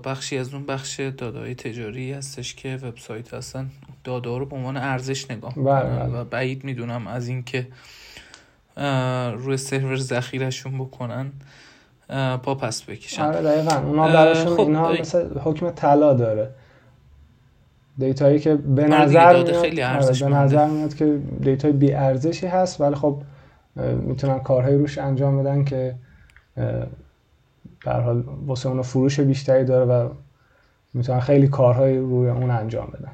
بخشی 0.04 0.38
از 0.38 0.54
اون 0.54 0.66
بخش 0.66 1.00
داده‌های 1.00 1.54
تجاری 1.54 2.12
هستش 2.12 2.54
که 2.54 2.78
وبسایت 2.82 3.34
هستن 3.34 3.70
داده 4.04 4.38
رو 4.38 4.46
به 4.46 4.56
عنوان 4.56 4.76
ارزش 4.76 5.30
نگاه 5.30 5.54
بله، 5.54 5.64
بله. 5.64 6.20
و 6.20 6.24
بعید 6.24 6.64
می‌دونم 6.64 7.06
از 7.06 7.28
اینکه 7.28 7.66
روی 9.36 9.56
سرور 9.56 9.96
ذخیرهشون 9.96 10.78
بکنن 10.78 11.32
پا 12.42 12.54
پس 12.54 12.82
بکشن. 12.82 13.22
آره 13.22 13.42
دقیقا. 13.42 13.76
اونا 13.76 14.08
براشون 14.08 14.56
خب 14.56 14.60
اینا 14.60 14.92
مثل 14.92 15.38
حکم 15.38 15.70
طلا 15.70 16.14
داره. 16.14 16.50
data 17.98 18.25
یی 18.25 18.38
که 18.38 18.54
به 18.54 18.82
آره 18.82 19.02
نظر 19.02 19.32
میاد 19.32 19.60
خیلی 19.60 19.82
آره، 19.82 20.18
به 20.20 20.28
نظر 20.28 20.66
میاد 20.66 20.94
که 20.94 21.18
data 21.42 21.66
ی 21.66 21.72
بی 21.72 21.92
ارزشی 21.92 22.46
هست 22.46 22.80
ولی 22.80 22.94
خب 22.94 23.22
می‌تونن 24.02 24.38
کارهای 24.38 24.74
روش 24.74 24.98
انجام 24.98 25.42
بدن 25.42 25.64
که 25.64 25.94
در 27.84 28.00
حال 28.00 28.24
واسه 28.46 28.68
اون 28.68 28.82
فروش 28.82 29.20
بیشتری 29.20 29.64
داره 29.64 29.84
و 29.84 30.08
می‌تونن 30.94 31.20
خیلی 31.20 31.48
کارهای 31.48 31.98
روی 31.98 32.28
اون 32.28 32.50
انجام 32.50 32.86
بدن. 32.86 33.12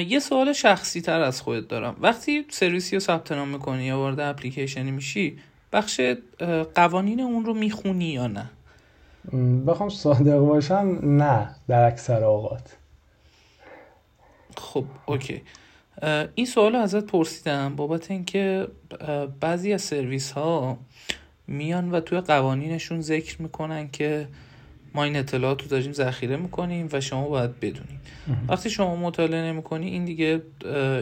یه 0.00 0.18
سوال 0.18 0.52
شخصی 0.52 1.00
تر 1.00 1.20
از 1.20 1.40
خودت 1.40 1.68
دارم. 1.68 1.96
وقتی 2.00 2.46
سرویسی 2.50 2.96
رو 2.96 3.00
ثبت 3.00 3.32
نام 3.32 3.48
می‌کنی 3.48 3.84
یا 3.84 3.98
وارد 3.98 4.20
اپلیکیشنی 4.20 4.90
میشی 4.90 5.38
بخش 5.72 6.00
قوانین 6.74 7.20
اون 7.20 7.44
رو 7.44 7.54
می‌خونی 7.54 8.04
یا 8.04 8.26
نه؟ 8.26 8.50
بخوام 9.66 9.88
صادق 9.88 10.38
باشم 10.38 10.98
نه 11.02 11.56
در 11.68 11.84
اکثر 11.84 12.24
اوقات. 12.24 12.76
خب 14.56 14.84
اوکی. 15.06 15.42
این 16.34 16.46
سوال 16.46 16.72
رو 16.72 16.78
ازت 16.78 17.04
پرسیدم 17.04 17.76
بابت 17.76 18.10
اینکه 18.10 18.68
بعضی 19.40 19.72
از 19.72 19.82
سرویس 19.82 20.32
ها 20.32 20.78
میان 21.46 21.90
و 21.90 22.00
توی 22.00 22.20
قوانینشون 22.20 23.00
ذکر 23.00 23.42
می‌کنن 23.42 23.88
که 23.90 24.28
ما 24.94 25.04
این 25.04 25.16
اطلاعات 25.16 25.62
رو 25.62 25.68
داریم 25.68 25.92
ذخیره 25.92 26.36
می‌کنیم 26.36 26.88
و 26.92 27.00
شما 27.00 27.28
باید 27.28 27.60
بدونید. 27.60 28.00
وقتی 28.48 28.70
شما 28.70 28.96
مطالعه 28.96 29.42
نمی‌کنی 29.42 29.90
این 29.90 30.04
دیگه 30.04 30.42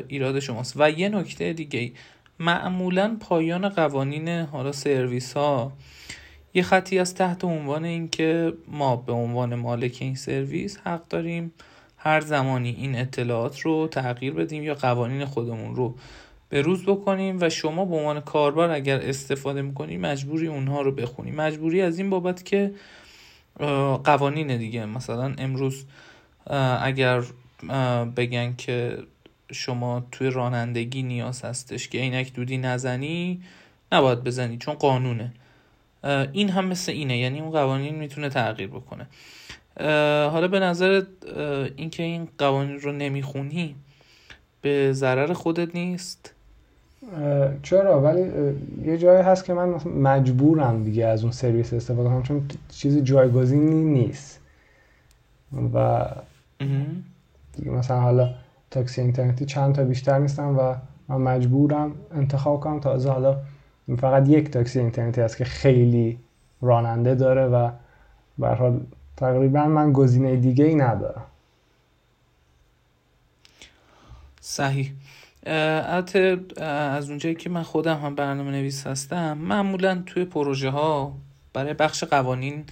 ایراد 0.08 0.40
شماست. 0.40 0.74
و 0.76 0.90
یه 0.90 1.08
نکته 1.08 1.52
دیگه 1.52 1.92
معمولا 2.40 3.16
پایان 3.20 3.68
قوانین 3.68 4.28
حالا 4.28 4.72
سرویس 4.72 5.32
ها 5.32 5.72
یه 6.54 6.62
خطی 6.62 6.98
از 6.98 7.14
تحت 7.14 7.44
عنوان 7.44 7.84
اینکه 7.84 8.52
ما 8.68 8.96
به 8.96 9.12
عنوان 9.12 9.54
مالک 9.54 9.96
این 10.00 10.14
سرویس 10.14 10.78
حق 10.84 11.08
داریم. 11.08 11.52
هر 12.06 12.20
زمانی 12.20 12.70
این 12.78 12.98
اطلاعات 12.98 13.60
رو 13.60 13.88
تغییر 13.88 14.32
بدیم 14.32 14.62
یا 14.62 14.74
قوانین 14.74 15.24
خودمون 15.24 15.76
رو 15.76 15.94
به 16.48 16.62
روز 16.62 16.82
بکنیم 16.84 17.38
و 17.40 17.48
شما 17.48 17.84
به 17.84 17.96
عنوان 17.96 18.20
کاربر 18.20 18.70
اگر 18.70 19.00
استفاده 19.00 19.62
می‌کنی 19.62 19.96
مجبوری 19.96 20.46
اونها 20.46 20.80
رو 20.80 20.92
بخونی. 20.92 21.30
مجبوری 21.30 21.82
از 21.82 21.98
این 21.98 22.10
بابت 22.10 22.44
که 22.44 22.74
قوانین 24.04 24.56
دیگه. 24.56 24.86
مثلا 24.86 25.34
امروز 25.38 25.84
اگر 26.80 27.22
بگن 28.16 28.54
که 28.56 28.98
شما 29.52 30.06
توی 30.12 30.30
رانندگی 30.30 31.02
نیاز 31.02 31.42
هستش 31.42 31.88
که 31.88 31.98
عینک 31.98 32.32
دودی 32.32 32.58
نزنی 32.58 33.42
نباید 33.92 34.24
بزنی 34.24 34.58
چون 34.58 34.74
قانونه. 34.74 35.32
این 36.32 36.48
هم 36.48 36.64
مثل 36.66 36.92
اینه. 36.92 37.18
یعنی 37.18 37.40
اون 37.40 37.50
قوانین 37.50 37.94
می‌تونه 37.94 38.28
تغییر 38.28 38.68
بکنه. 38.68 39.06
حالا 40.30 40.48
به 40.48 40.60
نظرت 40.60 41.06
اینکه 41.76 42.02
این 42.02 42.28
قوانین 42.38 42.80
رو 42.80 42.92
نمی‌خونی 42.92 43.74
به 44.62 44.92
ضرر 44.92 45.32
خودت 45.32 45.74
نیست؟ 45.74 46.32
چرا؟ 47.62 48.00
ولی 48.00 48.20
یه 48.84 48.98
جایی 48.98 49.22
هست 49.22 49.44
که 49.44 49.54
من 49.54 49.68
مجبورم 50.02 50.84
دیگه 50.84 51.06
از 51.06 51.22
اون 51.22 51.32
سرویس 51.32 51.72
استفاده 51.72 52.08
کنم 52.08 52.22
چون 52.22 52.42
چیزی 52.68 53.02
جایگزینی 53.02 53.84
نیست. 53.84 54.40
و 55.74 56.04
دیگه 57.56 57.70
مثلا 57.70 58.00
حالا 58.00 58.34
تاکسی 58.70 59.00
اینترنتی 59.00 59.44
چند 59.44 59.74
تا 59.74 59.84
بیشتر 59.84 60.18
نیستم 60.18 60.58
و 60.58 60.74
من 61.08 61.16
مجبورم 61.16 61.94
انتخاب 62.14 62.60
کنم 62.60 62.80
تازه 62.80 63.10
حالا 63.10 63.36
فقط 63.98 64.28
یک 64.28 64.50
تاکسی 64.50 64.80
اینترنتی 64.80 65.20
هست 65.20 65.36
که 65.36 65.44
خیلی 65.44 66.18
راننده 66.62 67.14
داره 67.14 67.46
و 67.46 67.70
به 68.38 68.48
حال 68.48 68.80
تقریبا 69.16 69.64
من 69.64 69.92
گزینه 69.92 70.36
دیگه 70.36 70.64
ای 70.64 70.74
ندارم. 70.74 71.26
صحیح. 74.40 74.92
البته 75.46 76.40
از 76.62 77.10
اونجایی 77.10 77.34
که 77.34 77.50
من 77.50 77.62
خودم 77.62 78.00
هم 78.00 78.14
برنامه 78.14 78.50
نویس 78.50 78.86
هستم 78.86 79.38
معمولا 79.38 80.02
توی 80.06 80.24
پروژه 80.24 80.70
ها 80.70 81.16
برای 81.52 81.74
بخش 81.74 82.04
قوانین 82.04 82.64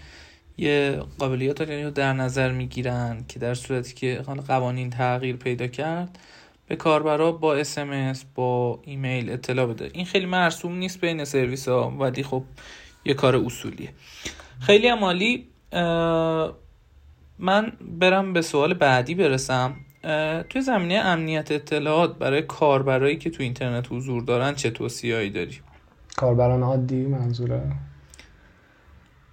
یه 0.59 1.03
قابلیت 1.19 1.61
رو 1.61 1.91
در 1.91 2.13
نظر 2.13 2.53
می‌گیرن 2.53 3.25
که 3.29 3.39
در 3.39 3.55
صورتی 3.55 3.95
که 3.95 4.23
قوانین 4.47 4.91
تغییر 4.91 5.37
پیدا 5.37 5.67
کرد 5.67 6.19
به 6.67 6.77
کاربرا 6.77 7.33
با 7.33 7.55
اسمس 7.55 8.25
با 8.35 8.81
ایمیل 8.85 9.31
اطلاع 9.31 9.67
بده. 9.67 9.91
این 9.93 10.05
خیلی 10.05 10.27
مرسوم 10.27 10.75
نیست 10.75 11.01
بین 11.01 11.25
سرویس 11.25 11.69
ها 11.69 11.91
ولی 11.91 12.23
خب 12.23 12.43
یه 13.05 13.15
کار 13.15 13.37
اصولیه. 13.37 13.89
خیلی 14.61 14.89
عمالی 14.89 15.47
من 17.39 17.73
برم 17.81 18.33
به 18.33 18.43
سوال 18.43 18.75
بعدی 18.75 19.15
برسم. 19.15 19.77
توی 20.51 20.63
زمینه 20.63 20.95
امنیت 20.95 21.53
اطلاعات 21.53 22.19
برای 22.19 22.43
کاربرایی 22.43 23.17
که 23.17 23.31
تو 23.31 23.43
اینترنت 23.43 23.93
حضور 23.93 24.23
دارن 24.23 24.55
چه 24.55 24.71
توصیه‌ای 24.71 25.31
داری؟ 25.31 25.61
کاربران 26.17 26.63
عادی 26.63 27.07
منظوره. 27.07 27.73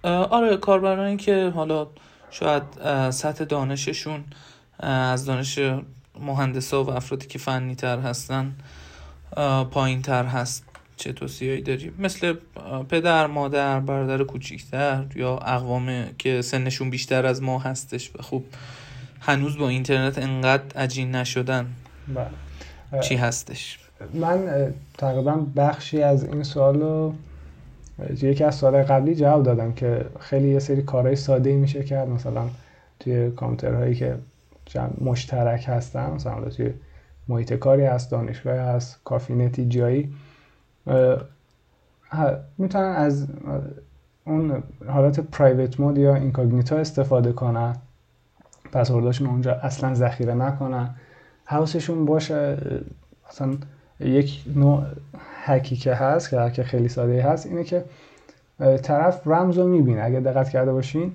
آره 0.04 0.56
کاربرانی 0.56 1.16
که 1.16 1.52
حالا 1.54 1.86
شاید 2.30 2.62
سطح 3.10 3.44
دانششون 3.44 4.24
از 4.80 5.24
دانش 5.24 5.58
مهندسا 6.20 6.84
و 6.84 6.90
افرادی 6.90 7.26
که 7.26 7.38
فنی 7.38 7.74
تر 7.74 7.98
هستن 7.98 8.54
پایین 9.70 10.02
تر 10.02 10.24
هست. 10.24 10.64
چه 11.02 11.12
توصیه‌ای 11.12 11.60
داری؟ 11.60 11.92
مثل 11.98 12.34
پدر 12.88 13.26
مادر 13.26 13.80
برادر 13.80 14.24
کوچیکتر 14.24 15.04
یا 15.14 15.36
اقوام 15.36 16.04
که 16.18 16.42
سنشون 16.42 16.90
بیشتر 16.90 17.26
از 17.26 17.42
ما 17.42 17.58
هستش 17.58 18.10
و 18.14 18.22
خب 18.22 18.42
هنوز 19.20 19.58
با 19.58 19.68
اینترنت 19.68 20.18
انقدر 20.18 20.62
عجین 20.76 21.14
نشدن. 21.14 21.66
بله. 22.14 23.00
چی 23.00 23.16
هستش؟ 23.16 23.78
من 24.14 24.72
تقریبا 24.98 25.46
بخشی 25.56 26.02
از 26.02 26.24
این 26.24 26.42
سوال 26.42 26.80
رو 26.80 27.14
یکی 28.22 28.44
از 28.44 28.54
سوال 28.54 28.82
قبلی 28.82 29.14
جواب 29.14 29.42
دادم 29.42 29.72
که 29.72 30.04
خیلی 30.20 30.48
یه 30.48 30.58
سری 30.58 30.82
کارهای 30.82 31.16
ساده 31.16 31.50
ای 31.50 31.56
میشه 31.56 31.84
کرد. 31.84 32.08
مثلا 32.08 32.48
توی 33.00 33.30
کامپیوترهایی 33.30 33.94
که 33.94 34.18
مشترک 35.00 35.64
هستن 35.68 36.10
مثلا 36.10 36.40
توی 36.40 36.70
محیط 37.28 37.52
کاری 37.52 37.84
هست 37.84 38.10
دانشگاه 38.10 38.56
هست 38.56 39.00
کافینتی 39.04 39.64
جایی 39.64 40.12
می‌تونن 42.58 42.94
از 42.96 43.26
اون 44.26 44.62
حالت 44.88 45.20
پرایوت 45.20 45.80
مود 45.80 45.98
یا 45.98 46.14
اینکاگنیتا 46.14 46.76
استفاده 46.76 47.32
کنن. 47.32 47.76
پسورداشون 48.72 49.28
اونجا 49.28 49.52
اصلا 49.52 49.94
ذخیره 49.94 50.34
نکنن. 50.34 50.94
حواسشون 51.44 52.04
باشه 52.04 52.56
مثلا 53.30 53.54
یک 54.00 54.44
نوع 54.56 54.82
هکی 55.44 55.76
که 55.76 55.94
هست 55.94 56.30
که 56.30 56.40
هک 56.40 56.62
خیلی 56.62 56.88
ساده 56.88 57.22
هست 57.22 57.46
اینه 57.46 57.64
که 57.64 57.84
طرف 58.82 59.26
رمز 59.26 59.58
رو 59.58 59.68
می‌بینه. 59.68 60.02
اگه 60.02 60.20
دقت 60.20 60.48
کرده 60.48 60.72
باشین 60.72 61.12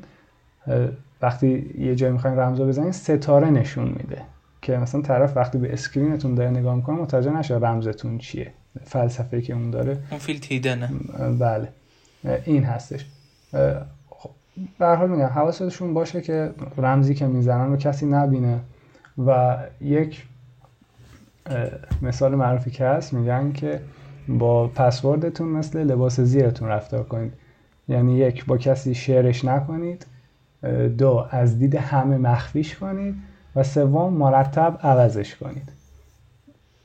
وقتی 1.22 1.76
یه 1.78 1.96
جایی 1.96 2.14
می‌خواین 2.14 2.40
رمز 2.40 2.60
رو 2.60 2.68
بزنین 2.68 2.92
ستاره 2.92 3.50
نشون 3.50 3.88
میده. 3.88 4.22
که 4.62 4.78
مثلا 4.78 5.02
طرف 5.02 5.38
وقتی 5.38 5.58
به 5.58 5.74
screen 5.74 6.15
تون 6.15 6.36
داره 6.36 6.50
نگاه 6.50 6.76
می‌کنه 6.76 6.96
متوجه 6.96 7.32
نشه 7.32 7.56
رمزتون 7.56 8.18
چیه. 8.18 8.52
فلسفه 8.86 9.42
که 9.42 9.54
اون 9.54 9.72
داره. 9.72 9.98
اون 10.12 10.20
field 10.20 10.52
hidden 10.52 10.85
ه 10.85 10.90
بله. 11.40 11.70
این 12.46 12.64
هستش. 12.64 13.06
خب، 14.10 14.30
به 14.80 14.83
هر 14.83 14.86
حال 14.86 15.10
میگم 15.10 15.26
حواستشون 15.26 15.94
باشه 15.94 16.22
که 16.22 16.52
رمزی 16.78 17.16
که 17.16 17.28
می‌زنن 17.28 17.70
رو 17.70 17.78
کسی 17.78 18.06
نبینه 18.06 18.60
و 19.26 19.58
یک 19.82 20.26
مثال 22.02 22.36
معروفی 22.36 22.72
که 22.72 22.86
هست 22.86 23.14
میگن 23.14 23.52
که 23.52 23.82
با 24.28 24.68
پسوردتون 24.68 25.48
مثل 25.48 25.84
لباس 25.84 26.20
زیرتون 26.20 26.68
رفتار 26.68 27.04
کنید. 27.04 27.34
یعنی 27.88 28.18
یک 28.18 28.46
با 28.46 28.58
کسی 28.58 28.96
شیرش 28.96 29.46
نکنید. 29.46 30.06
دو 30.98 31.28
از 31.32 31.60
دید 31.60 31.76
همه 31.76 32.18
مخفیش 32.18 32.76
کنید. 32.76 33.16
و 33.56 33.64
سوم 33.64 34.14
مرتب 34.14 34.80
عوضش 34.84 35.36
کنید. 35.36 35.72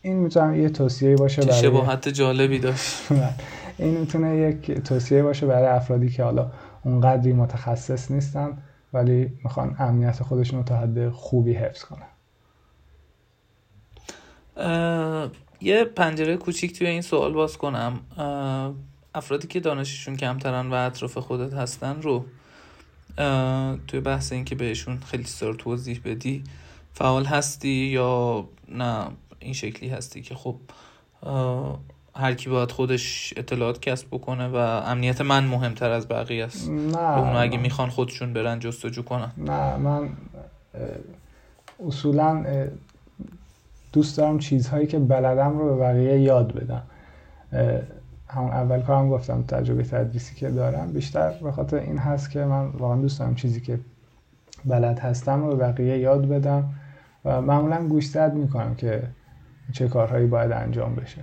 این 0.03 0.17
می‌تونه 0.17 0.59
یه 0.59 0.69
توصیه 0.69 1.17
باشه 1.17 1.43
برای 1.43 1.63
شباهت 1.63 2.09
جالبی 2.09 2.59
داشت. 2.59 3.13
این 3.79 3.97
می‌تونه 3.99 4.37
یک 4.37 4.71
توصیه 4.71 5.23
باشه 5.23 5.47
برای 5.47 5.67
افرادی 5.67 6.11
که 6.11 6.23
حالا 6.23 6.51
اونقدری 6.85 7.33
متخصص 7.33 8.11
نیستن 8.11 8.59
ولی 8.93 9.33
می‌خوان 9.45 9.77
امنیت 9.79 10.23
خودشون 10.23 10.59
رو 10.59 10.65
تا 10.65 10.77
حد 10.77 11.09
خوبی 11.09 11.53
حفظ 11.53 11.85
کنن. 11.85 12.07
یه 15.61 15.85
پنجره 15.85 16.37
کوچیک 16.37 16.79
توی 16.79 16.87
این 16.87 17.03
سوال 17.03 17.33
باز 17.33 17.59
کنم. 17.59 18.01
افرادی 19.15 19.47
که 19.49 19.61
دانششون 19.61 20.17
کمترن 20.17 20.71
و 20.71 20.75
اطراف 20.75 21.19
خودت 21.19 21.55
هستن 21.55 22.03
رو 22.03 22.25
توی 23.87 24.01
بحث 24.01 24.33
این 24.33 24.45
که 24.45 24.55
بهشون 24.55 25.01
خیلی 25.01 25.25
سر 25.25 25.53
توضیح 25.53 26.01
بدی 26.05 26.45
فعال 26.93 27.25
هستی 27.25 27.69
یا 27.69 28.49
نه؟ 28.69 29.07
این 29.43 29.53
شکلی 29.53 29.89
هستی 29.89 30.23
که 30.23 30.35
خب 30.35 30.57
هر 32.17 32.35
کی 32.35 32.51
باید 32.51 32.71
خودش 32.71 33.35
اطلاعات 33.37 33.81
کسب 33.81 34.07
بکنه 34.11 34.49
و 34.49 34.55
امنیت 34.57 35.21
من 35.21 35.45
مهمتر 35.45 35.91
از 35.91 36.09
بقیه 36.09 36.45
است. 36.45 36.71
نه 36.71 37.19
اونو 37.19 37.39
اگه 37.39 37.59
می‌خوان 37.59 37.89
خودشون 37.89 38.33
برن 38.33 38.59
جستجو 38.59 39.03
کنن. 39.03 39.33
نه 39.39 39.77
من 39.77 40.09
اصولا 41.87 42.45
دوست 43.93 44.17
دارم 44.17 44.39
چیزهایی 44.39 44.87
که 44.87 44.99
بلدم 44.99 45.59
رو 45.59 45.75
به 45.77 45.81
بقیه 45.81 46.21
یاد 46.21 46.53
بدم. 46.53 46.83
همون 48.29 48.51
اول 48.51 48.83
کارم 48.83 49.11
گفتم 49.11 49.43
تجربه 49.43 49.83
تدریسی 49.83 50.35
که 50.35 50.51
دارم. 50.51 50.93
بیشتر 50.93 51.33
به 51.43 51.53
خاطر 51.53 51.77
این 51.77 51.99
هست 51.99 52.31
که 52.31 52.45
من 52.45 52.67
واقعا 52.67 52.97
دوست 52.97 53.19
دارم 53.19 53.35
چیزی 53.35 53.61
که 53.61 53.79
بلد 54.65 54.99
هستم 54.99 55.45
رو 55.45 55.57
به 55.57 55.57
بقیه 55.57 55.99
یاد 55.99 56.29
بدم 56.29 56.75
و 57.25 57.41
معمولا 57.41 57.89
گوشزد 57.89 58.35
می‌کنم 58.35 58.75
که 58.75 59.03
چه 59.73 59.89
کارهایی 59.89 60.27
باید 60.27 60.53
انجام 60.53 60.95
بشه. 60.95 61.23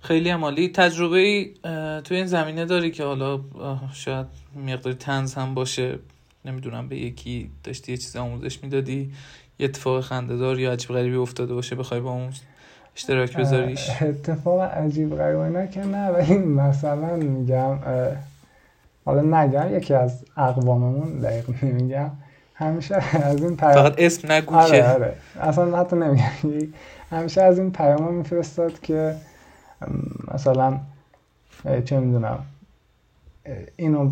خیلی 0.00 0.30
عمالی 0.30 0.68
تجربه 0.68 1.50
توی 2.04 2.16
این 2.16 2.26
زمینه 2.26 2.64
داری 2.64 2.90
که 2.90 3.04
حالا 3.04 3.40
شاید 3.92 4.26
مقداری 4.56 4.96
تنز 4.96 5.34
هم 5.34 5.54
باشه. 5.54 5.98
نمی‌دونم 6.44 6.88
به 6.88 6.96
یکی 6.96 7.50
داشتی 7.64 7.92
یه 7.92 7.98
چیز 7.98 8.16
آموزش 8.16 8.62
می‌دادی 8.62 9.12
یه 9.58 9.64
اتفاق 9.64 10.00
خندهدار 10.00 10.60
یا 10.60 10.72
عجیب 10.72 10.90
غریبی 10.90 11.16
افتاده 11.16 11.54
باشه 11.54 11.76
بخوای 11.76 12.00
با 12.00 12.10
اون 12.10 12.32
اشتراک 12.96 13.36
بذاریش؟ 13.36 14.02
اتفاق 14.02 14.60
عجیب 14.60 15.16
غریبی 15.16 15.58
نه 15.58 15.68
که 15.68 15.84
نه 15.84 16.08
ولی 16.08 16.38
مثلا 16.38 17.16
میگم 17.16 17.78
حالا 19.04 19.42
نگم 19.42 19.76
یکی 19.76 19.94
از 19.94 20.24
اقواممون 20.36 21.18
دقیق 21.18 21.64
نمیگم. 21.64 22.10
همیشه 22.54 23.16
از 23.24 23.42
این 23.42 23.56
پیام 23.56 23.74
فقط 23.74 23.94
اسم 23.98 24.32
نگو 24.32 24.54
آره 24.54 24.78
که 24.80 24.84
آره. 24.84 25.14
اصلا 25.40 25.78
حتی 25.78 25.96
نمیگم. 25.96 26.24
همیشه 27.10 27.42
از 27.42 27.58
این 27.58 27.72
پیام 27.72 28.14
میفرستاد 28.14 28.80
که 28.80 29.14
مثلا 30.34 30.78
چه 31.84 32.00
می‌دونم 32.00 32.38
اینو 33.76 34.10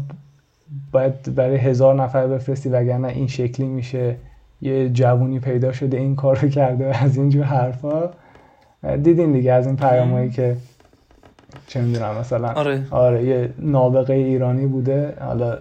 باید 0.92 1.34
برای 1.34 1.56
هزار 1.56 1.94
نفر 1.94 2.26
بفرستی 2.26 2.68
وگرنه 2.68 3.08
این 3.08 3.26
شکلی 3.26 3.66
میشه 3.66 4.16
یه 4.62 4.88
جوونی 4.88 5.38
پیدا 5.38 5.72
شده 5.72 5.96
این 5.96 6.16
کار 6.16 6.38
رو 6.38 6.48
کرده 6.48 7.02
از 7.04 7.16
اینجور 7.16 7.44
حرفا. 7.44 8.10
دیدین 9.02 9.32
دیگه 9.32 9.52
از 9.52 9.66
این 9.66 9.76
پیامایی 9.76 10.30
که 10.30 10.56
چه 11.66 11.80
می‌دونم 11.80 12.14
مثلا 12.18 12.52
آره. 12.52 12.86
آره 12.90 13.24
یه 13.24 13.50
نابغه 13.58 14.14
ایرانی 14.14 14.66
بوده. 14.66 15.16
حالا 15.20 15.58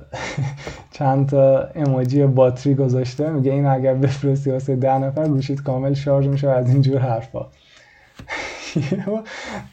چند 1.02 1.30
تا 1.30 1.70
اموجی 1.76 2.26
باتری 2.26 2.76
گذاشته 2.76 3.30
میگه 3.30 3.52
این 3.52 3.66
اگر 3.66 3.94
بفرستی 3.94 4.52
واسه 4.52 4.76
ده 4.76 4.98
نفر 4.98 5.28
گوشید 5.28 5.64
کامل 5.64 5.94
شارژ 5.94 6.28
میشه 6.28 6.50
از 6.50 6.70
اینجور 6.70 6.98
حرفا. 6.98 7.46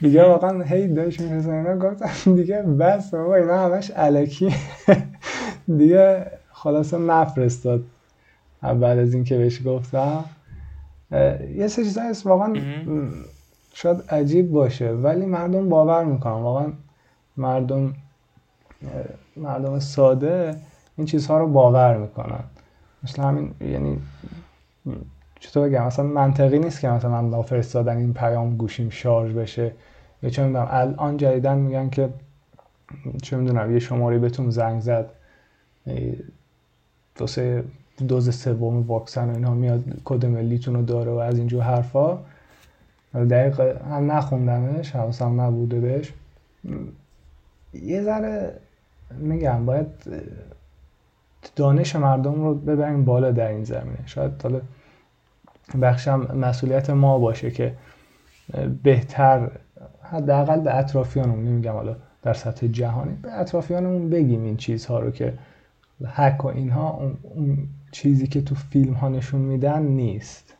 دیگه 0.01 0.25
واقعا 0.25 0.62
هی 0.62 0.88
داشت 0.88 1.21
می‌رسه 1.21 1.53
اینا 1.53 1.77
گفتم 1.77 2.35
دیگه 2.35 2.62
بس 2.62 3.11
بابا 3.11 3.35
اینا 3.35 3.64
همش 3.64 3.91
علکی 3.91 4.55
دیگه 5.79 6.27
خلاصه 6.53 6.99
نفرستاد. 6.99 7.85
بعد 8.62 8.99
از 8.99 9.14
اینکه 9.14 9.38
بهش 9.38 9.67
گفتم. 9.67 10.25
یه 11.57 11.67
سه 11.67 11.85
چیزا 11.85 12.03
هست 12.03 12.27
واقعا 12.27 12.55
شاید 13.75 14.03
عجیب 14.11 14.51
باشه 14.51 14.91
ولی 14.91 15.27
مردم 15.27 15.69
باور 15.69 16.05
می‌کنن. 16.05 16.33
واقعا 16.33 16.73
مردم 17.37 17.95
مردم 19.37 19.79
ساده 19.79 20.57
این 20.99 21.07
چیزها 21.07 21.39
رو 21.39 21.49
باور 21.49 21.97
می‌کنن. 21.97 22.41
مثل 23.03 23.23
همین 23.23 23.55
یعنی 23.61 24.01
چطور 25.41 25.69
بگم؟ 25.69 25.87
مثلا 25.87 26.05
منطقی 26.05 26.59
نیست 26.59 26.81
که 26.81 26.89
مثلا 26.89 27.23
من 27.23 27.43
فرستادن 27.43 27.97
این 27.97 28.15
پیام 28.15 28.57
گوشیم 28.57 28.91
شارژ 28.91 29.33
بشه. 29.33 29.73
یا 30.23 30.31
چه 30.31 30.45
می‌دونم 30.45 30.69
الان 30.71 31.17
جدیدن 31.17 31.59
میگن 31.59 31.89
که 31.91 32.09
چه 33.23 33.37
می‌دونم 33.37 33.73
یه 33.73 33.79
شماره 33.79 34.19
بهتون 34.19 34.51
زنگ 34.51 34.81
زد. 34.81 35.11
دو 37.17 37.27
سه 37.27 37.65
دوز 38.09 38.35
سوم 38.35 38.83
واکسن 38.83 39.31
و 39.31 39.35
اینها 39.35 39.55
میاد 39.55 39.85
کد 40.05 40.27
ملیتون 40.27 40.75
رو 40.75 40.83
داره 40.83 41.11
و 41.11 41.17
از 41.17 41.39
اینجور 41.39 41.63
حرفا. 41.63 42.19
دقیق 43.15 43.61
هم 43.61 44.13
نخوندمش 44.13 44.91
حواسم 44.91 45.41
نبوده 45.41 45.81
بهش. 45.81 46.13
یه 47.75 48.03
ذره 48.03 48.57
میگم 49.19 49.67
باید 49.67 49.87
دانش 51.57 51.96
مردم 51.96 52.35
رو 52.35 52.55
ببریم 52.55 53.05
بالا 53.05 53.31
در 53.31 53.48
این 53.48 53.64
زمینه. 53.64 54.07
شاید 54.07 54.42
حالا 54.42 54.61
بخشم 55.83 56.37
مسئولیت 56.37 56.90
ما 56.90 57.18
باشه 57.18 57.51
که 57.51 57.74
بهتر 58.83 59.51
حداقل 60.03 60.61
به 60.61 60.77
اطرافیانمون 60.77 61.44
نمیگم 61.44 61.72
حالا 61.72 61.96
در 62.22 62.35
سطح 62.35 62.66
جهانی 62.66 63.14
به 63.22 63.40
اطرافیانمون 63.40 64.11
بگیم 64.11 64.44
این 64.44 64.57
چیزها 64.57 65.01
رو 65.01 65.11
که 65.11 65.38
حک 66.14 66.44
و 66.44 66.48
اینها 66.48 67.12
اون 67.22 67.68
چیزی 67.92 68.27
که 68.27 68.42
تو 68.42 68.55
فیلم 68.55 68.92
ها 68.92 69.09
نشون 69.09 69.40
میدن 69.40 69.83
نیست. 69.83 70.55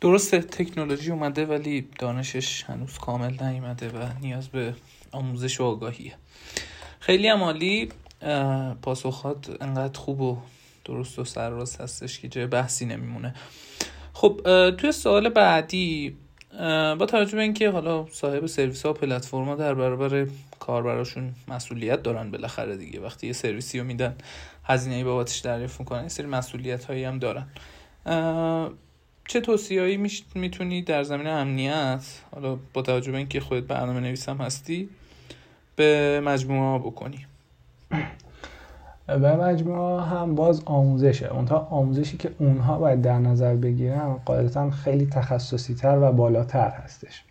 درسته 0.00 0.40
تکنولوژی 0.40 1.10
اومده 1.10 1.46
ولی 1.46 1.88
دانشش 1.98 2.64
هنوز 2.64 2.98
کامل 2.98 3.42
نیومده 3.42 3.88
و 3.88 4.08
نیاز 4.20 4.48
به 4.48 4.74
آموزش 5.12 5.60
و 5.60 5.64
آگاهیه. 5.64 6.12
خیلی 7.00 7.28
عمالی 7.28 7.88
پاسخات 8.82 9.62
انقدر 9.62 9.98
خوب 9.98 10.20
و 10.20 10.38
درست 10.84 11.18
و 11.18 11.24
سرراست 11.24 11.80
هستش 11.80 12.20
که 12.20 12.28
جای 12.28 12.46
بحثی 12.46 12.86
نمیمونه. 12.86 13.34
خب 14.12 14.40
توی 14.70 14.92
سوال 14.92 15.28
بعدی 15.28 16.16
با 16.98 17.06
توجه 17.06 17.36
به 17.36 17.42
اینکه 17.42 17.70
حالا 17.70 18.06
صاحب 18.12 18.46
سرویس 18.46 18.82
ها 18.82 18.90
و 18.90 18.94
پلتفرما 18.94 19.54
در 19.54 19.74
برابر 19.74 20.26
کاربراشون 20.60 21.34
مسئولیت 21.48 22.02
دارن 22.02 22.30
بالاخره 22.30 22.76
دیگه 22.76 23.00
وقتی 23.00 23.26
یه 23.26 23.32
سرویسی 23.32 23.78
رو 23.78 23.84
میدن 23.84 24.16
هزینه 24.64 24.96
ای 24.96 25.04
بابتش 25.04 25.38
دریافت 25.38 25.80
می‌کنن 25.80 26.02
یه 26.02 26.08
سری 26.08 26.26
مسئولیت 26.26 26.84
هایی 26.84 27.04
هم 27.04 27.18
دارن. 27.18 27.46
چه 29.28 29.40
توصیه‌ای 29.40 30.08
می‌تونی 30.34 30.82
در 30.82 31.02
زمینه 31.02 31.30
امنیت 31.30 32.04
حالا 32.34 32.58
با 32.74 32.82
توجه 32.82 33.12
به 33.12 33.18
اینکه 33.18 33.40
خودت 33.40 33.64
برنامه 33.64 34.00
نویسم 34.00 34.36
هستی 34.36 34.88
به 35.78 36.20
مجموعه 36.24 36.78
بکنی. 36.78 37.26
به 39.06 39.36
مجموعه 39.36 40.02
هم 40.02 40.34
باز 40.34 40.62
آموزشه. 40.64 41.32
اونها 41.32 41.58
آموزشی 41.58 42.16
که 42.16 42.30
اونها 42.38 42.78
باید 42.78 43.02
در 43.02 43.18
نظر 43.18 43.56
بگیرن 43.56 44.14
قاعدتا 44.24 44.70
خیلی 44.70 45.06
تخصصی 45.06 45.74
تر 45.74 45.98
و 46.02 46.12
بالاتر 46.12 46.68
هستش. 46.70 47.24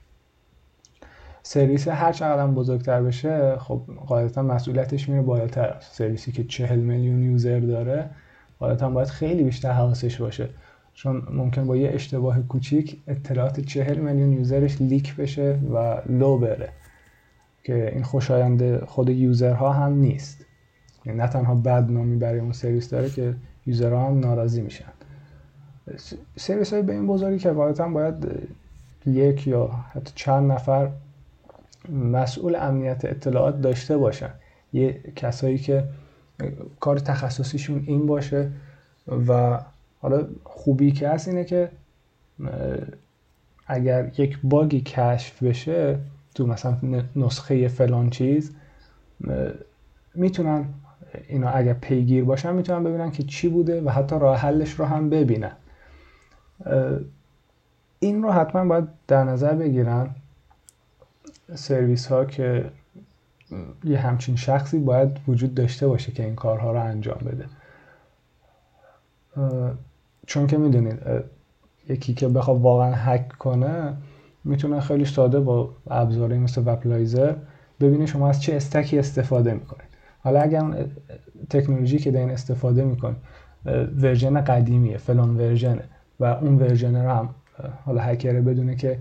سرویس 1.43 1.87
هر 1.87 2.11
چقدر 2.11 2.47
بزرگتر 2.47 3.01
بشه 3.01 3.57
خب 3.57 3.81
قاعدتا 4.07 4.41
مسئولیتش 4.41 5.09
میره 5.09 5.21
بالاتر. 5.21 5.75
سرویسی 5.79 6.31
که 6.31 6.43
چهل 6.43 6.79
میلیون 6.79 7.23
user 7.23 7.59
داره 7.59 8.09
قاعدتا 8.59 8.89
باید 8.89 9.07
خیلی 9.07 9.43
بیشتر 9.43 9.71
حواسش 9.71 10.21
باشه. 10.21 10.49
چون 10.93 11.27
ممکنه 11.31 11.67
با 11.67 11.77
یه 11.77 11.89
اشتباه 11.93 12.41
کوچیک 12.41 13.01
اطلاعات 13.07 13.59
چهل 13.59 13.97
میلیون 13.97 14.33
user 14.33 14.65
ش 14.65 14.81
leak 14.81 15.15
بشه 15.15 15.59
و 15.73 16.01
لو 16.05 16.37
بره. 16.37 16.69
که 17.67 17.91
این 17.93 18.03
خوشایند 18.03 18.85
خود 18.85 19.09
یوزرها 19.09 19.73
هم 19.73 19.93
نیست. 19.93 20.45
یعنی 21.05 21.17
نه 21.17 21.27
تنها 21.27 21.55
بدنامی 21.55 22.15
برای 22.15 22.39
اون 22.39 22.51
سرویس 22.51 22.89
داره 22.89 23.09
که 23.09 23.35
یوزرها 23.65 24.07
هم 24.07 24.19
ناراضی 24.19 24.61
میشن. 24.61 24.91
سرویس 26.35 26.73
های 26.73 26.81
به 26.81 26.93
این 26.93 27.07
بزرگی 27.07 27.39
که 27.39 27.51
واقعا 27.51 27.89
باید 27.89 28.27
یک 29.05 29.47
یا 29.47 29.67
حتی 29.67 30.11
چند 30.15 30.51
نفر 30.51 30.89
مسئول 31.89 32.55
امنیت 32.55 33.05
اطلاعات 33.05 33.61
داشته 33.61 33.97
باشن. 33.97 34.31
یه 34.73 35.01
کسایی 35.15 35.57
که 35.57 35.83
کار 36.79 36.99
تخصصیشون 36.99 37.83
این 37.87 38.05
باشه 38.05 38.51
و 39.27 39.59
حالا 39.99 40.27
خوبی 40.43 40.91
که 40.91 41.09
هست 41.09 41.27
اینه 41.27 41.43
که 41.43 41.69
اگر 43.67 44.11
یک 44.17 44.39
باگی 44.43 44.81
کشف 44.81 45.43
بشه 45.43 45.99
تو 46.37 46.47
مثلا 46.47 46.77
نسخه 47.15 47.67
فلان 47.67 48.09
چیز 48.09 48.51
می‌تونن 50.15 50.65
اینا 51.27 51.49
اگر 51.49 51.73
پیگیر 51.73 52.23
باشن 52.23 52.55
می‌تونن 52.55 52.83
ببینن 52.83 53.11
که 53.11 53.23
چی 53.23 53.49
بوده 53.49 53.81
و 53.81 53.89
حتی 53.89 54.19
راه 54.19 54.37
حلش 54.37 54.71
رو 54.71 54.85
هم 54.85 55.09
ببینن. 55.09 55.51
این 57.99 58.23
رو 58.23 58.31
حتما 58.31 58.65
باید 58.65 58.87
در 59.07 59.23
نظر 59.23 59.55
بگیرن. 59.55 60.09
سرویس 61.55 62.07
ها 62.07 62.25
که 62.25 62.71
یه 63.83 63.99
همچین 63.99 64.35
شخصی 64.35 64.79
باید 64.79 65.19
وجود 65.27 65.55
داشته 65.55 65.87
باشه 65.87 66.11
که 66.11 66.23
این 66.23 66.35
کارها 66.35 66.71
رو 66.71 66.83
انجام 66.83 67.19
بده. 67.25 67.45
چون 70.27 70.47
که 70.47 70.57
می‌دونید 70.57 70.99
یکی 71.89 72.13
که 72.13 72.27
بخواد 72.27 72.61
واقعا 72.61 72.93
هک 72.93 73.27
کنه 73.27 73.97
می‌تونه 74.47 74.79
خیلی 74.79 75.05
ساده 75.05 75.39
با 75.39 75.69
ابزاری 75.89 76.39
مثل 76.39 76.63
Wappalyzer 76.65 77.33
ببینه 77.79 78.05
شما 78.05 78.29
از 78.29 78.41
چه 78.41 78.55
stack 78.55 78.92
ی 78.92 78.99
استفاده 78.99 79.53
می‌کنید. 79.53 79.87
حالا 80.19 80.41
اگر 80.41 80.59
اون 80.59 80.75
تکنولوژی 81.49 81.97
که 81.97 82.11
دارین 82.11 82.29
استفاده 82.29 82.83
می‌کنید 82.83 83.17
version 84.01 84.41
قدیمیه 84.41 84.97
فلان 84.97 85.37
version 85.37 85.77
ه 85.77 85.83
و 86.19 86.25
اون 86.25 86.55
version 86.55 86.95
رو 86.95 87.11
هم 87.11 87.29
حالا 87.85 88.01
هکره 88.01 88.41
بدونه 88.41 88.75
که 88.75 88.99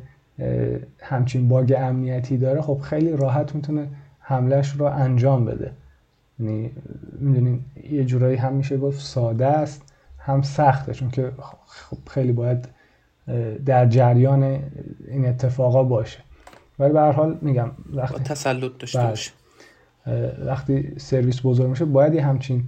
همچین 1.00 1.48
bug 1.48 1.74
امنیتی 1.78 2.36
داره 2.36 2.60
خب 2.60 2.78
خیلی 2.82 3.16
راحت 3.16 3.54
می‌تونه 3.54 3.88
حملش 4.18 4.72
رو 4.72 4.84
انجام 4.84 5.44
بده. 5.44 5.72
یعنی 6.38 6.70
می‌دونین 7.18 7.60
یه 7.90 8.04
جورایی 8.04 8.36
هم 8.36 8.52
میشه 8.52 8.76
گفت 8.76 9.00
ساده 9.00 9.46
است 9.46 9.82
هم 10.18 10.42
سخته 10.42 10.92
چون 10.92 11.10
که 11.10 11.32
خب 11.66 11.98
خیلی 12.06 12.32
باید 12.32 12.68
در 13.66 13.86
جریان 13.86 14.42
این 15.08 15.26
اتفاقا 15.26 15.82
باشه. 15.82 16.18
ولی 16.78 16.92
به 16.92 17.00
هر 17.00 17.12
حال 17.12 17.38
میگم 17.42 17.70
وقتی 17.92 18.22
تسلط 18.22 18.72
داشته 18.78 18.98
بله. 18.98 19.08
باشه. 19.08 19.32
وقتی 20.46 20.94
سرویس 20.96 21.40
بزرگ 21.44 21.68
میشه 21.68 21.84
باید 21.84 22.14
یه 22.14 22.26
همچین 22.26 22.64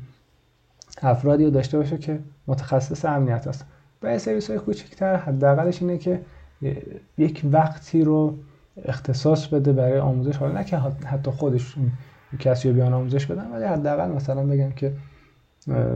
افرادی 1.03 1.45
رو 1.45 1.51
داشته 1.51 1.79
باشه 1.79 1.99
که 1.99 2.21
متخصص 2.47 3.05
امنیت 3.05 3.47
هست. 3.47 3.67
برای 4.01 4.19
سرویس 4.19 4.51
های 4.51 4.59
کوچکتر 4.59 5.17
حداقلش 5.17 5.83
اینه 5.83 5.99
که 5.99 6.21
یک 7.19 7.43
وقتی 7.53 8.03
رو 8.03 8.39
اختصاص 8.85 9.47
بده 9.47 9.73
برای 9.73 9.99
آموزش. 9.99 10.37
حالا 10.37 10.53
نه 10.53 10.65
که 10.65 10.77
حتی 11.07 11.31
خودش 11.31 11.75
کسی 12.39 12.69
رو 12.69 12.75
بیان 12.75 12.95
آموزش 12.95 13.27
بدن 13.27 13.51
ولی 13.53 13.65
حداقل 13.65 14.09
مثلا 14.09 14.47
بگم 14.47 14.71
که 14.71 14.93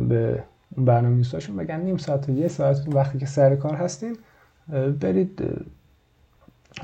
به 0.09 0.42
برنامه 0.77 1.22
بگن 1.59 1.81
نیم 1.81 1.96
ساعت 1.96 2.29
و 2.29 2.33
یه 2.33 2.48
ساعت 2.48 2.94
وقتی 2.94 3.18
که 3.18 3.27
سر 3.27 3.57
کار 3.57 3.75
هستین 3.75 4.16
برید 5.01 5.42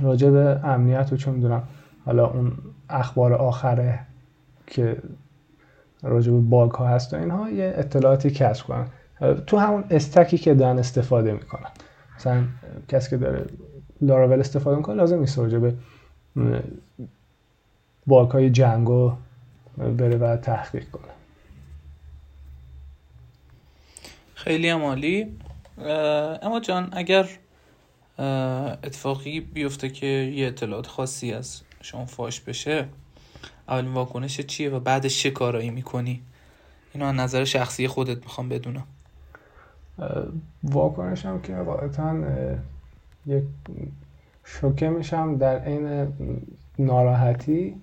راجع 0.01 0.31
به 0.31 0.61
امنیت 0.65 1.13
و 1.13 1.17
چون 1.17 1.35
می‌دونم. 1.35 1.63
حالا 2.05 2.27
اون 2.27 2.53
اخبار 2.91 3.35
آخره 3.35 4.01
که 4.67 5.03
راجع 6.03 6.33
به 6.33 6.39
باگ 6.39 6.71
ها 6.71 6.89
هست 6.89 7.15
و 7.15 7.17
اینها 7.17 7.51
یه 7.51 7.75
اطلاعاتی 7.77 8.31
کسب 8.31 8.67
کنن. 8.67 8.87
تو 9.47 9.59
همون 9.59 9.85
استکی 9.91 10.39
که 10.39 10.55
دارن 10.55 10.79
استفاده 10.79 11.33
می‌کنن. 11.33 11.71
مثلا 12.17 12.45
کسی 12.89 13.11
که 13.11 13.17
داره 13.17 13.47
لاراول 14.01 14.41
استفاده 14.41 14.77
می‌کنه 14.77 14.97
لازم 14.97 15.19
نیست 15.19 15.39
راجع 15.39 15.59
به 15.59 15.75
باگ 18.07 18.31
های 18.31 18.51
جنگو 18.51 19.13
بره 19.79 20.17
و 20.17 20.37
تحقیق 20.37 20.91
کنه. 20.91 21.13
خیلی 24.35 24.69
عالی. 24.69 25.39
اما 26.43 26.61
جان 26.61 26.89
اگر 26.93 27.29
اتفاقی 28.19 29.41
بیفته 29.41 29.89
که 29.89 30.07
یه 30.07 30.47
اطلاعات 30.47 30.87
خاصی 30.87 31.33
از 31.33 31.61
شما 31.81 32.07
فاش 32.07 32.41
بشه. 32.41 32.85
اولین 33.69 33.93
واکنش 33.93 34.41
چیه 34.41 34.71
و 34.71 34.81
بعدش 34.81 35.23
چه 35.23 35.31
کارایی 35.31 35.71
می‌کنی؟ 35.71 36.23
اینو 36.95 37.07
از 37.07 37.15
نظر 37.15 37.45
شخصی 37.45 37.89
خودت 37.89 38.17
می‌خوام 38.17 38.49
بدونم. 38.49 38.85
واکنشم 40.63 41.41
که 41.41 41.57
واقعا 41.57 42.25
یک 43.27 43.45
شوکه 44.45 44.89
میشم 44.89 45.37
در 45.37 45.59
عین 45.59 46.13
ناراحتی. 46.79 47.75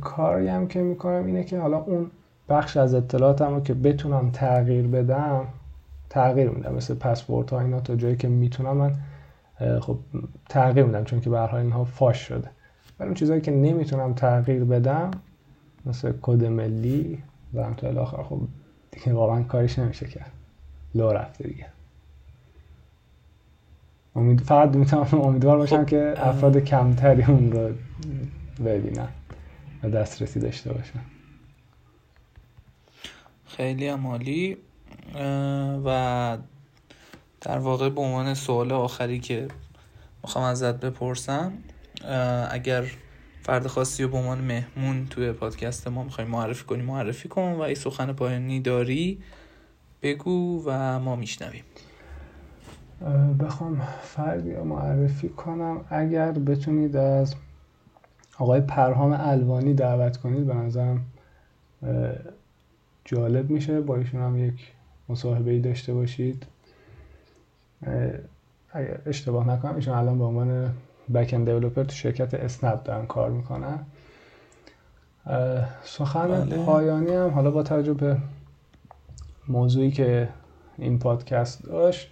کاری 0.00 0.48
هم 0.48 0.68
که 0.68 0.78
می‌کنم 0.78 1.26
اینه 1.26 1.44
که 1.44 1.58
حالا 1.58 1.78
اون 1.78 2.10
بخش 2.48 2.76
از 2.76 2.94
اطلاعاتم 2.94 3.54
رو 3.54 3.60
که 3.60 3.74
بتونم 3.74 4.30
تغییر 4.30 4.86
بدم 4.86 5.46
تغییر 6.10 6.50
میدم 6.50 6.74
مثل 6.74 6.94
پسورد 6.94 7.50
ها 7.50 7.60
اینا 7.60 7.80
تا 7.80 7.96
جایی 7.96 8.16
که 8.16 8.28
می‌تونم 8.28 8.76
من 8.76 8.96
خب 9.80 9.98
تغییر 10.48 10.86
میدم 10.86 11.04
چون 11.04 11.20
که 11.20 11.30
به 11.30 11.38
هر 11.38 11.54
اینها 11.56 11.84
فاش 11.84 12.16
شده. 12.16 12.50
ولی 12.98 13.06
اون 13.06 13.14
چیزهایی 13.14 13.42
که 13.42 13.50
نمی‌تونم 13.50 14.14
تغییر 14.14 14.64
بدم 14.64 15.10
مثل 15.86 16.12
کد 16.22 16.44
ملی 16.44 17.22
و 17.54 17.64
همطور 17.64 17.98
آخر 17.98 18.22
خب 18.22 18.40
دیگه 18.90 19.12
واقعا 19.12 19.42
کارش 19.42 19.78
نمیشه 19.78 20.06
کرد. 20.06 20.32
لو 20.94 21.12
رفته 21.12 21.48
دیگه. 21.48 21.66
امید 24.16 24.40
فقط 24.40 24.76
می‌تونم 24.76 25.20
امیدوار 25.24 25.58
باشم 25.58 25.84
خب، 25.84 25.86
که 25.86 26.14
افراد 26.16 26.58
کمتری 26.58 27.22
اون 27.22 27.52
رو 27.52 27.74
ببینن 28.64 29.08
و 29.82 29.90
دسترسی 29.90 30.40
داشته 30.40 30.72
باشن. 30.72 31.00
خیلی 33.46 33.86
عمالی. 33.86 34.56
و 35.84 36.38
در 37.40 37.58
واقع 37.58 37.88
به 37.88 38.00
عنوان 38.00 38.34
سوال 38.34 38.72
آخری 38.72 39.20
که 39.20 39.48
می‌خوام 40.22 40.44
ازت 40.44 40.80
بپرسم 40.80 41.52
اگر 42.50 42.84
فرد 43.42 43.66
خاصی 43.66 44.02
رو 44.02 44.08
به 44.08 44.16
عنوان 44.16 44.38
مهمون 44.38 45.06
توی 45.06 45.32
پادکست 45.32 45.88
ما 45.88 46.04
می‌خوای 46.04 46.26
معرفی 46.26 46.64
کنی 46.64 46.82
معرفی 46.82 47.28
کن 47.28 47.52
و 47.52 47.60
ای 47.60 47.74
سخن 47.74 48.12
پایانی 48.12 48.60
داری 48.60 49.22
بگو 50.02 50.62
و 50.66 50.98
ما 50.98 51.16
میشنویم. 51.16 51.64
بخوام 53.40 53.82
فردی 54.02 54.52
رو 54.54 54.64
معرفی 54.64 55.28
کنم. 55.28 55.84
اگر 55.90 56.32
بتونید 56.32 56.96
از 56.96 57.34
آقای 58.38 58.60
پرهام 58.60 59.16
الوانی 59.18 59.74
دعوت 59.74 60.16
کنید 60.16 60.46
به 60.46 60.54
نظرم 60.54 61.04
جالب 63.04 63.50
میشه. 63.50 63.80
با 63.80 63.96
ایشون 63.96 64.20
هم 64.20 64.48
یک 64.48 64.72
مصاحبه 65.08 65.50
ای 65.50 65.60
داشته 65.60 65.94
باشید. 65.94 66.46
اشتباه 69.06 69.48
نکنم 69.48 69.74
ایشون 69.74 69.94
الان 69.94 70.18
به 70.18 70.24
عنوان 70.24 70.74
بک 71.14 71.34
اند 71.34 71.72
تو 71.74 71.90
شرکت 71.90 72.34
اسنپ 72.34 72.82
دارن 72.82 73.06
کار 73.06 73.30
می‌کنن. 73.30 73.78
سخن 75.82 76.28
بله. 76.28 76.64
پایانی 76.64 77.10
هم 77.14 77.30
حالا 77.30 77.50
با 77.50 77.62
توجه 77.62 77.94
به 77.94 78.16
موضوعی 79.48 79.90
که 79.90 80.28
این 80.78 80.98
پادکست 80.98 81.64
داشت 81.64 82.10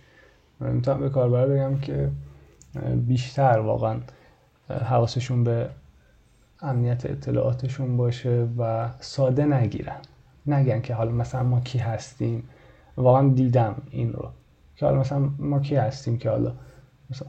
می‌تونم 0.60 1.00
به 1.00 1.10
کاربر 1.10 1.46
بگم 1.46 1.78
که 1.78 2.10
بیشتر 2.96 3.58
واقعا 3.58 3.96
حواسشون 4.68 5.44
به 5.44 5.70
امنیت 6.62 7.06
اطلاعاتشون 7.06 7.96
باشه 7.96 8.48
و 8.58 8.90
ساده 9.00 9.44
نگیرن. 9.44 9.96
نگن 10.46 10.80
که 10.80 10.94
حالا 10.94 11.12
مثلا 11.12 11.42
ما 11.42 11.60
کی 11.60 11.78
هستیم. 11.78 12.48
واقعا 12.96 13.28
دیدم 13.28 13.82
این 13.90 14.12
رو. 14.12 14.28
که 14.76 14.86
حالا 14.86 15.00
مثلا 15.00 15.18
ما 15.38 15.60
کی 15.60 15.76
هستیم 15.76 16.18
که 16.18 16.30
حالا 16.30 16.52
مثلا 17.10 17.28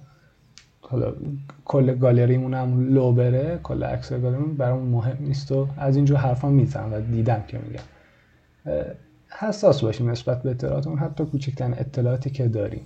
حالا 0.81 1.13
کل 1.65 1.95
گالریمون 1.95 2.53
هم 2.53 2.93
لو 2.93 3.11
بره 3.11 3.59
کل 3.63 3.83
عکس 3.83 4.13
گالریمون 4.13 4.57
برامون 4.57 4.87
مهم 4.87 5.17
نیست 5.19 5.51
و 5.51 5.67
از 5.77 5.95
اینجور 5.95 6.17
حرفا 6.17 6.49
میزن 6.49 6.93
و 6.93 7.01
دیدم 7.01 7.43
که 7.47 7.57
میگم. 7.57 7.83
حساس 9.29 9.81
باشیم 9.81 10.09
نسبت 10.09 10.43
به 10.43 10.49
اطلاعاتمون 10.49 10.97
حتی 10.97 11.25
کوچکترین 11.25 11.73
اطلاعاتی 11.73 12.29
که 12.29 12.47
داریم. 12.47 12.85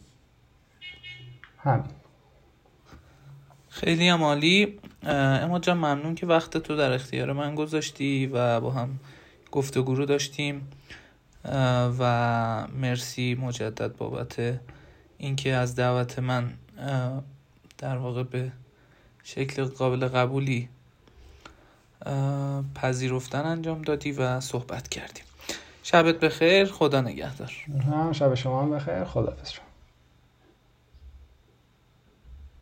همین. 1.58 1.86
خیلی 3.70 4.08
هم 4.08 4.24
عالی. 4.24 4.80
اما 5.04 5.60
جان 5.60 5.78
ممنون 5.78 6.16
که 6.16 6.28
وقت 6.28 6.58
تو 6.58 6.76
در 6.76 6.92
اختیار 6.92 7.34
من 7.34 7.56
گذاشتی 7.56 8.28
و 8.28 8.60
با 8.60 8.72
هم 8.72 8.90
گفتگو 9.52 9.96
رو 9.96 10.06
داشتیم. 10.06 10.62
و 12.00 12.68
مرسی 12.68 13.36
مجدد 13.36 13.96
بابت 13.98 14.60
اینکه 15.18 15.54
از 15.54 15.76
دعوت 15.76 16.20
من 16.20 16.54
در 17.78 17.98
واقع 17.98 18.24
به 18.24 18.52
شکل 19.24 19.64
قابل 19.64 20.08
قبولی 20.08 20.70
پذیرفتن 22.76 23.46
انجام 23.46 23.82
دادی 23.82 24.12
و 24.12 24.40
صحبت 24.40 24.88
کردیم. 24.88 25.24
شبت 25.84 26.20
بخیر 26.20 26.66
خدا 26.66 27.02
نگهدار. 27.02 27.52
شب 28.12 28.36
شما 28.36 28.62
هم 28.62 28.72
بخیر 28.72 29.04
خدا 29.04 29.36
شما. 29.44 29.71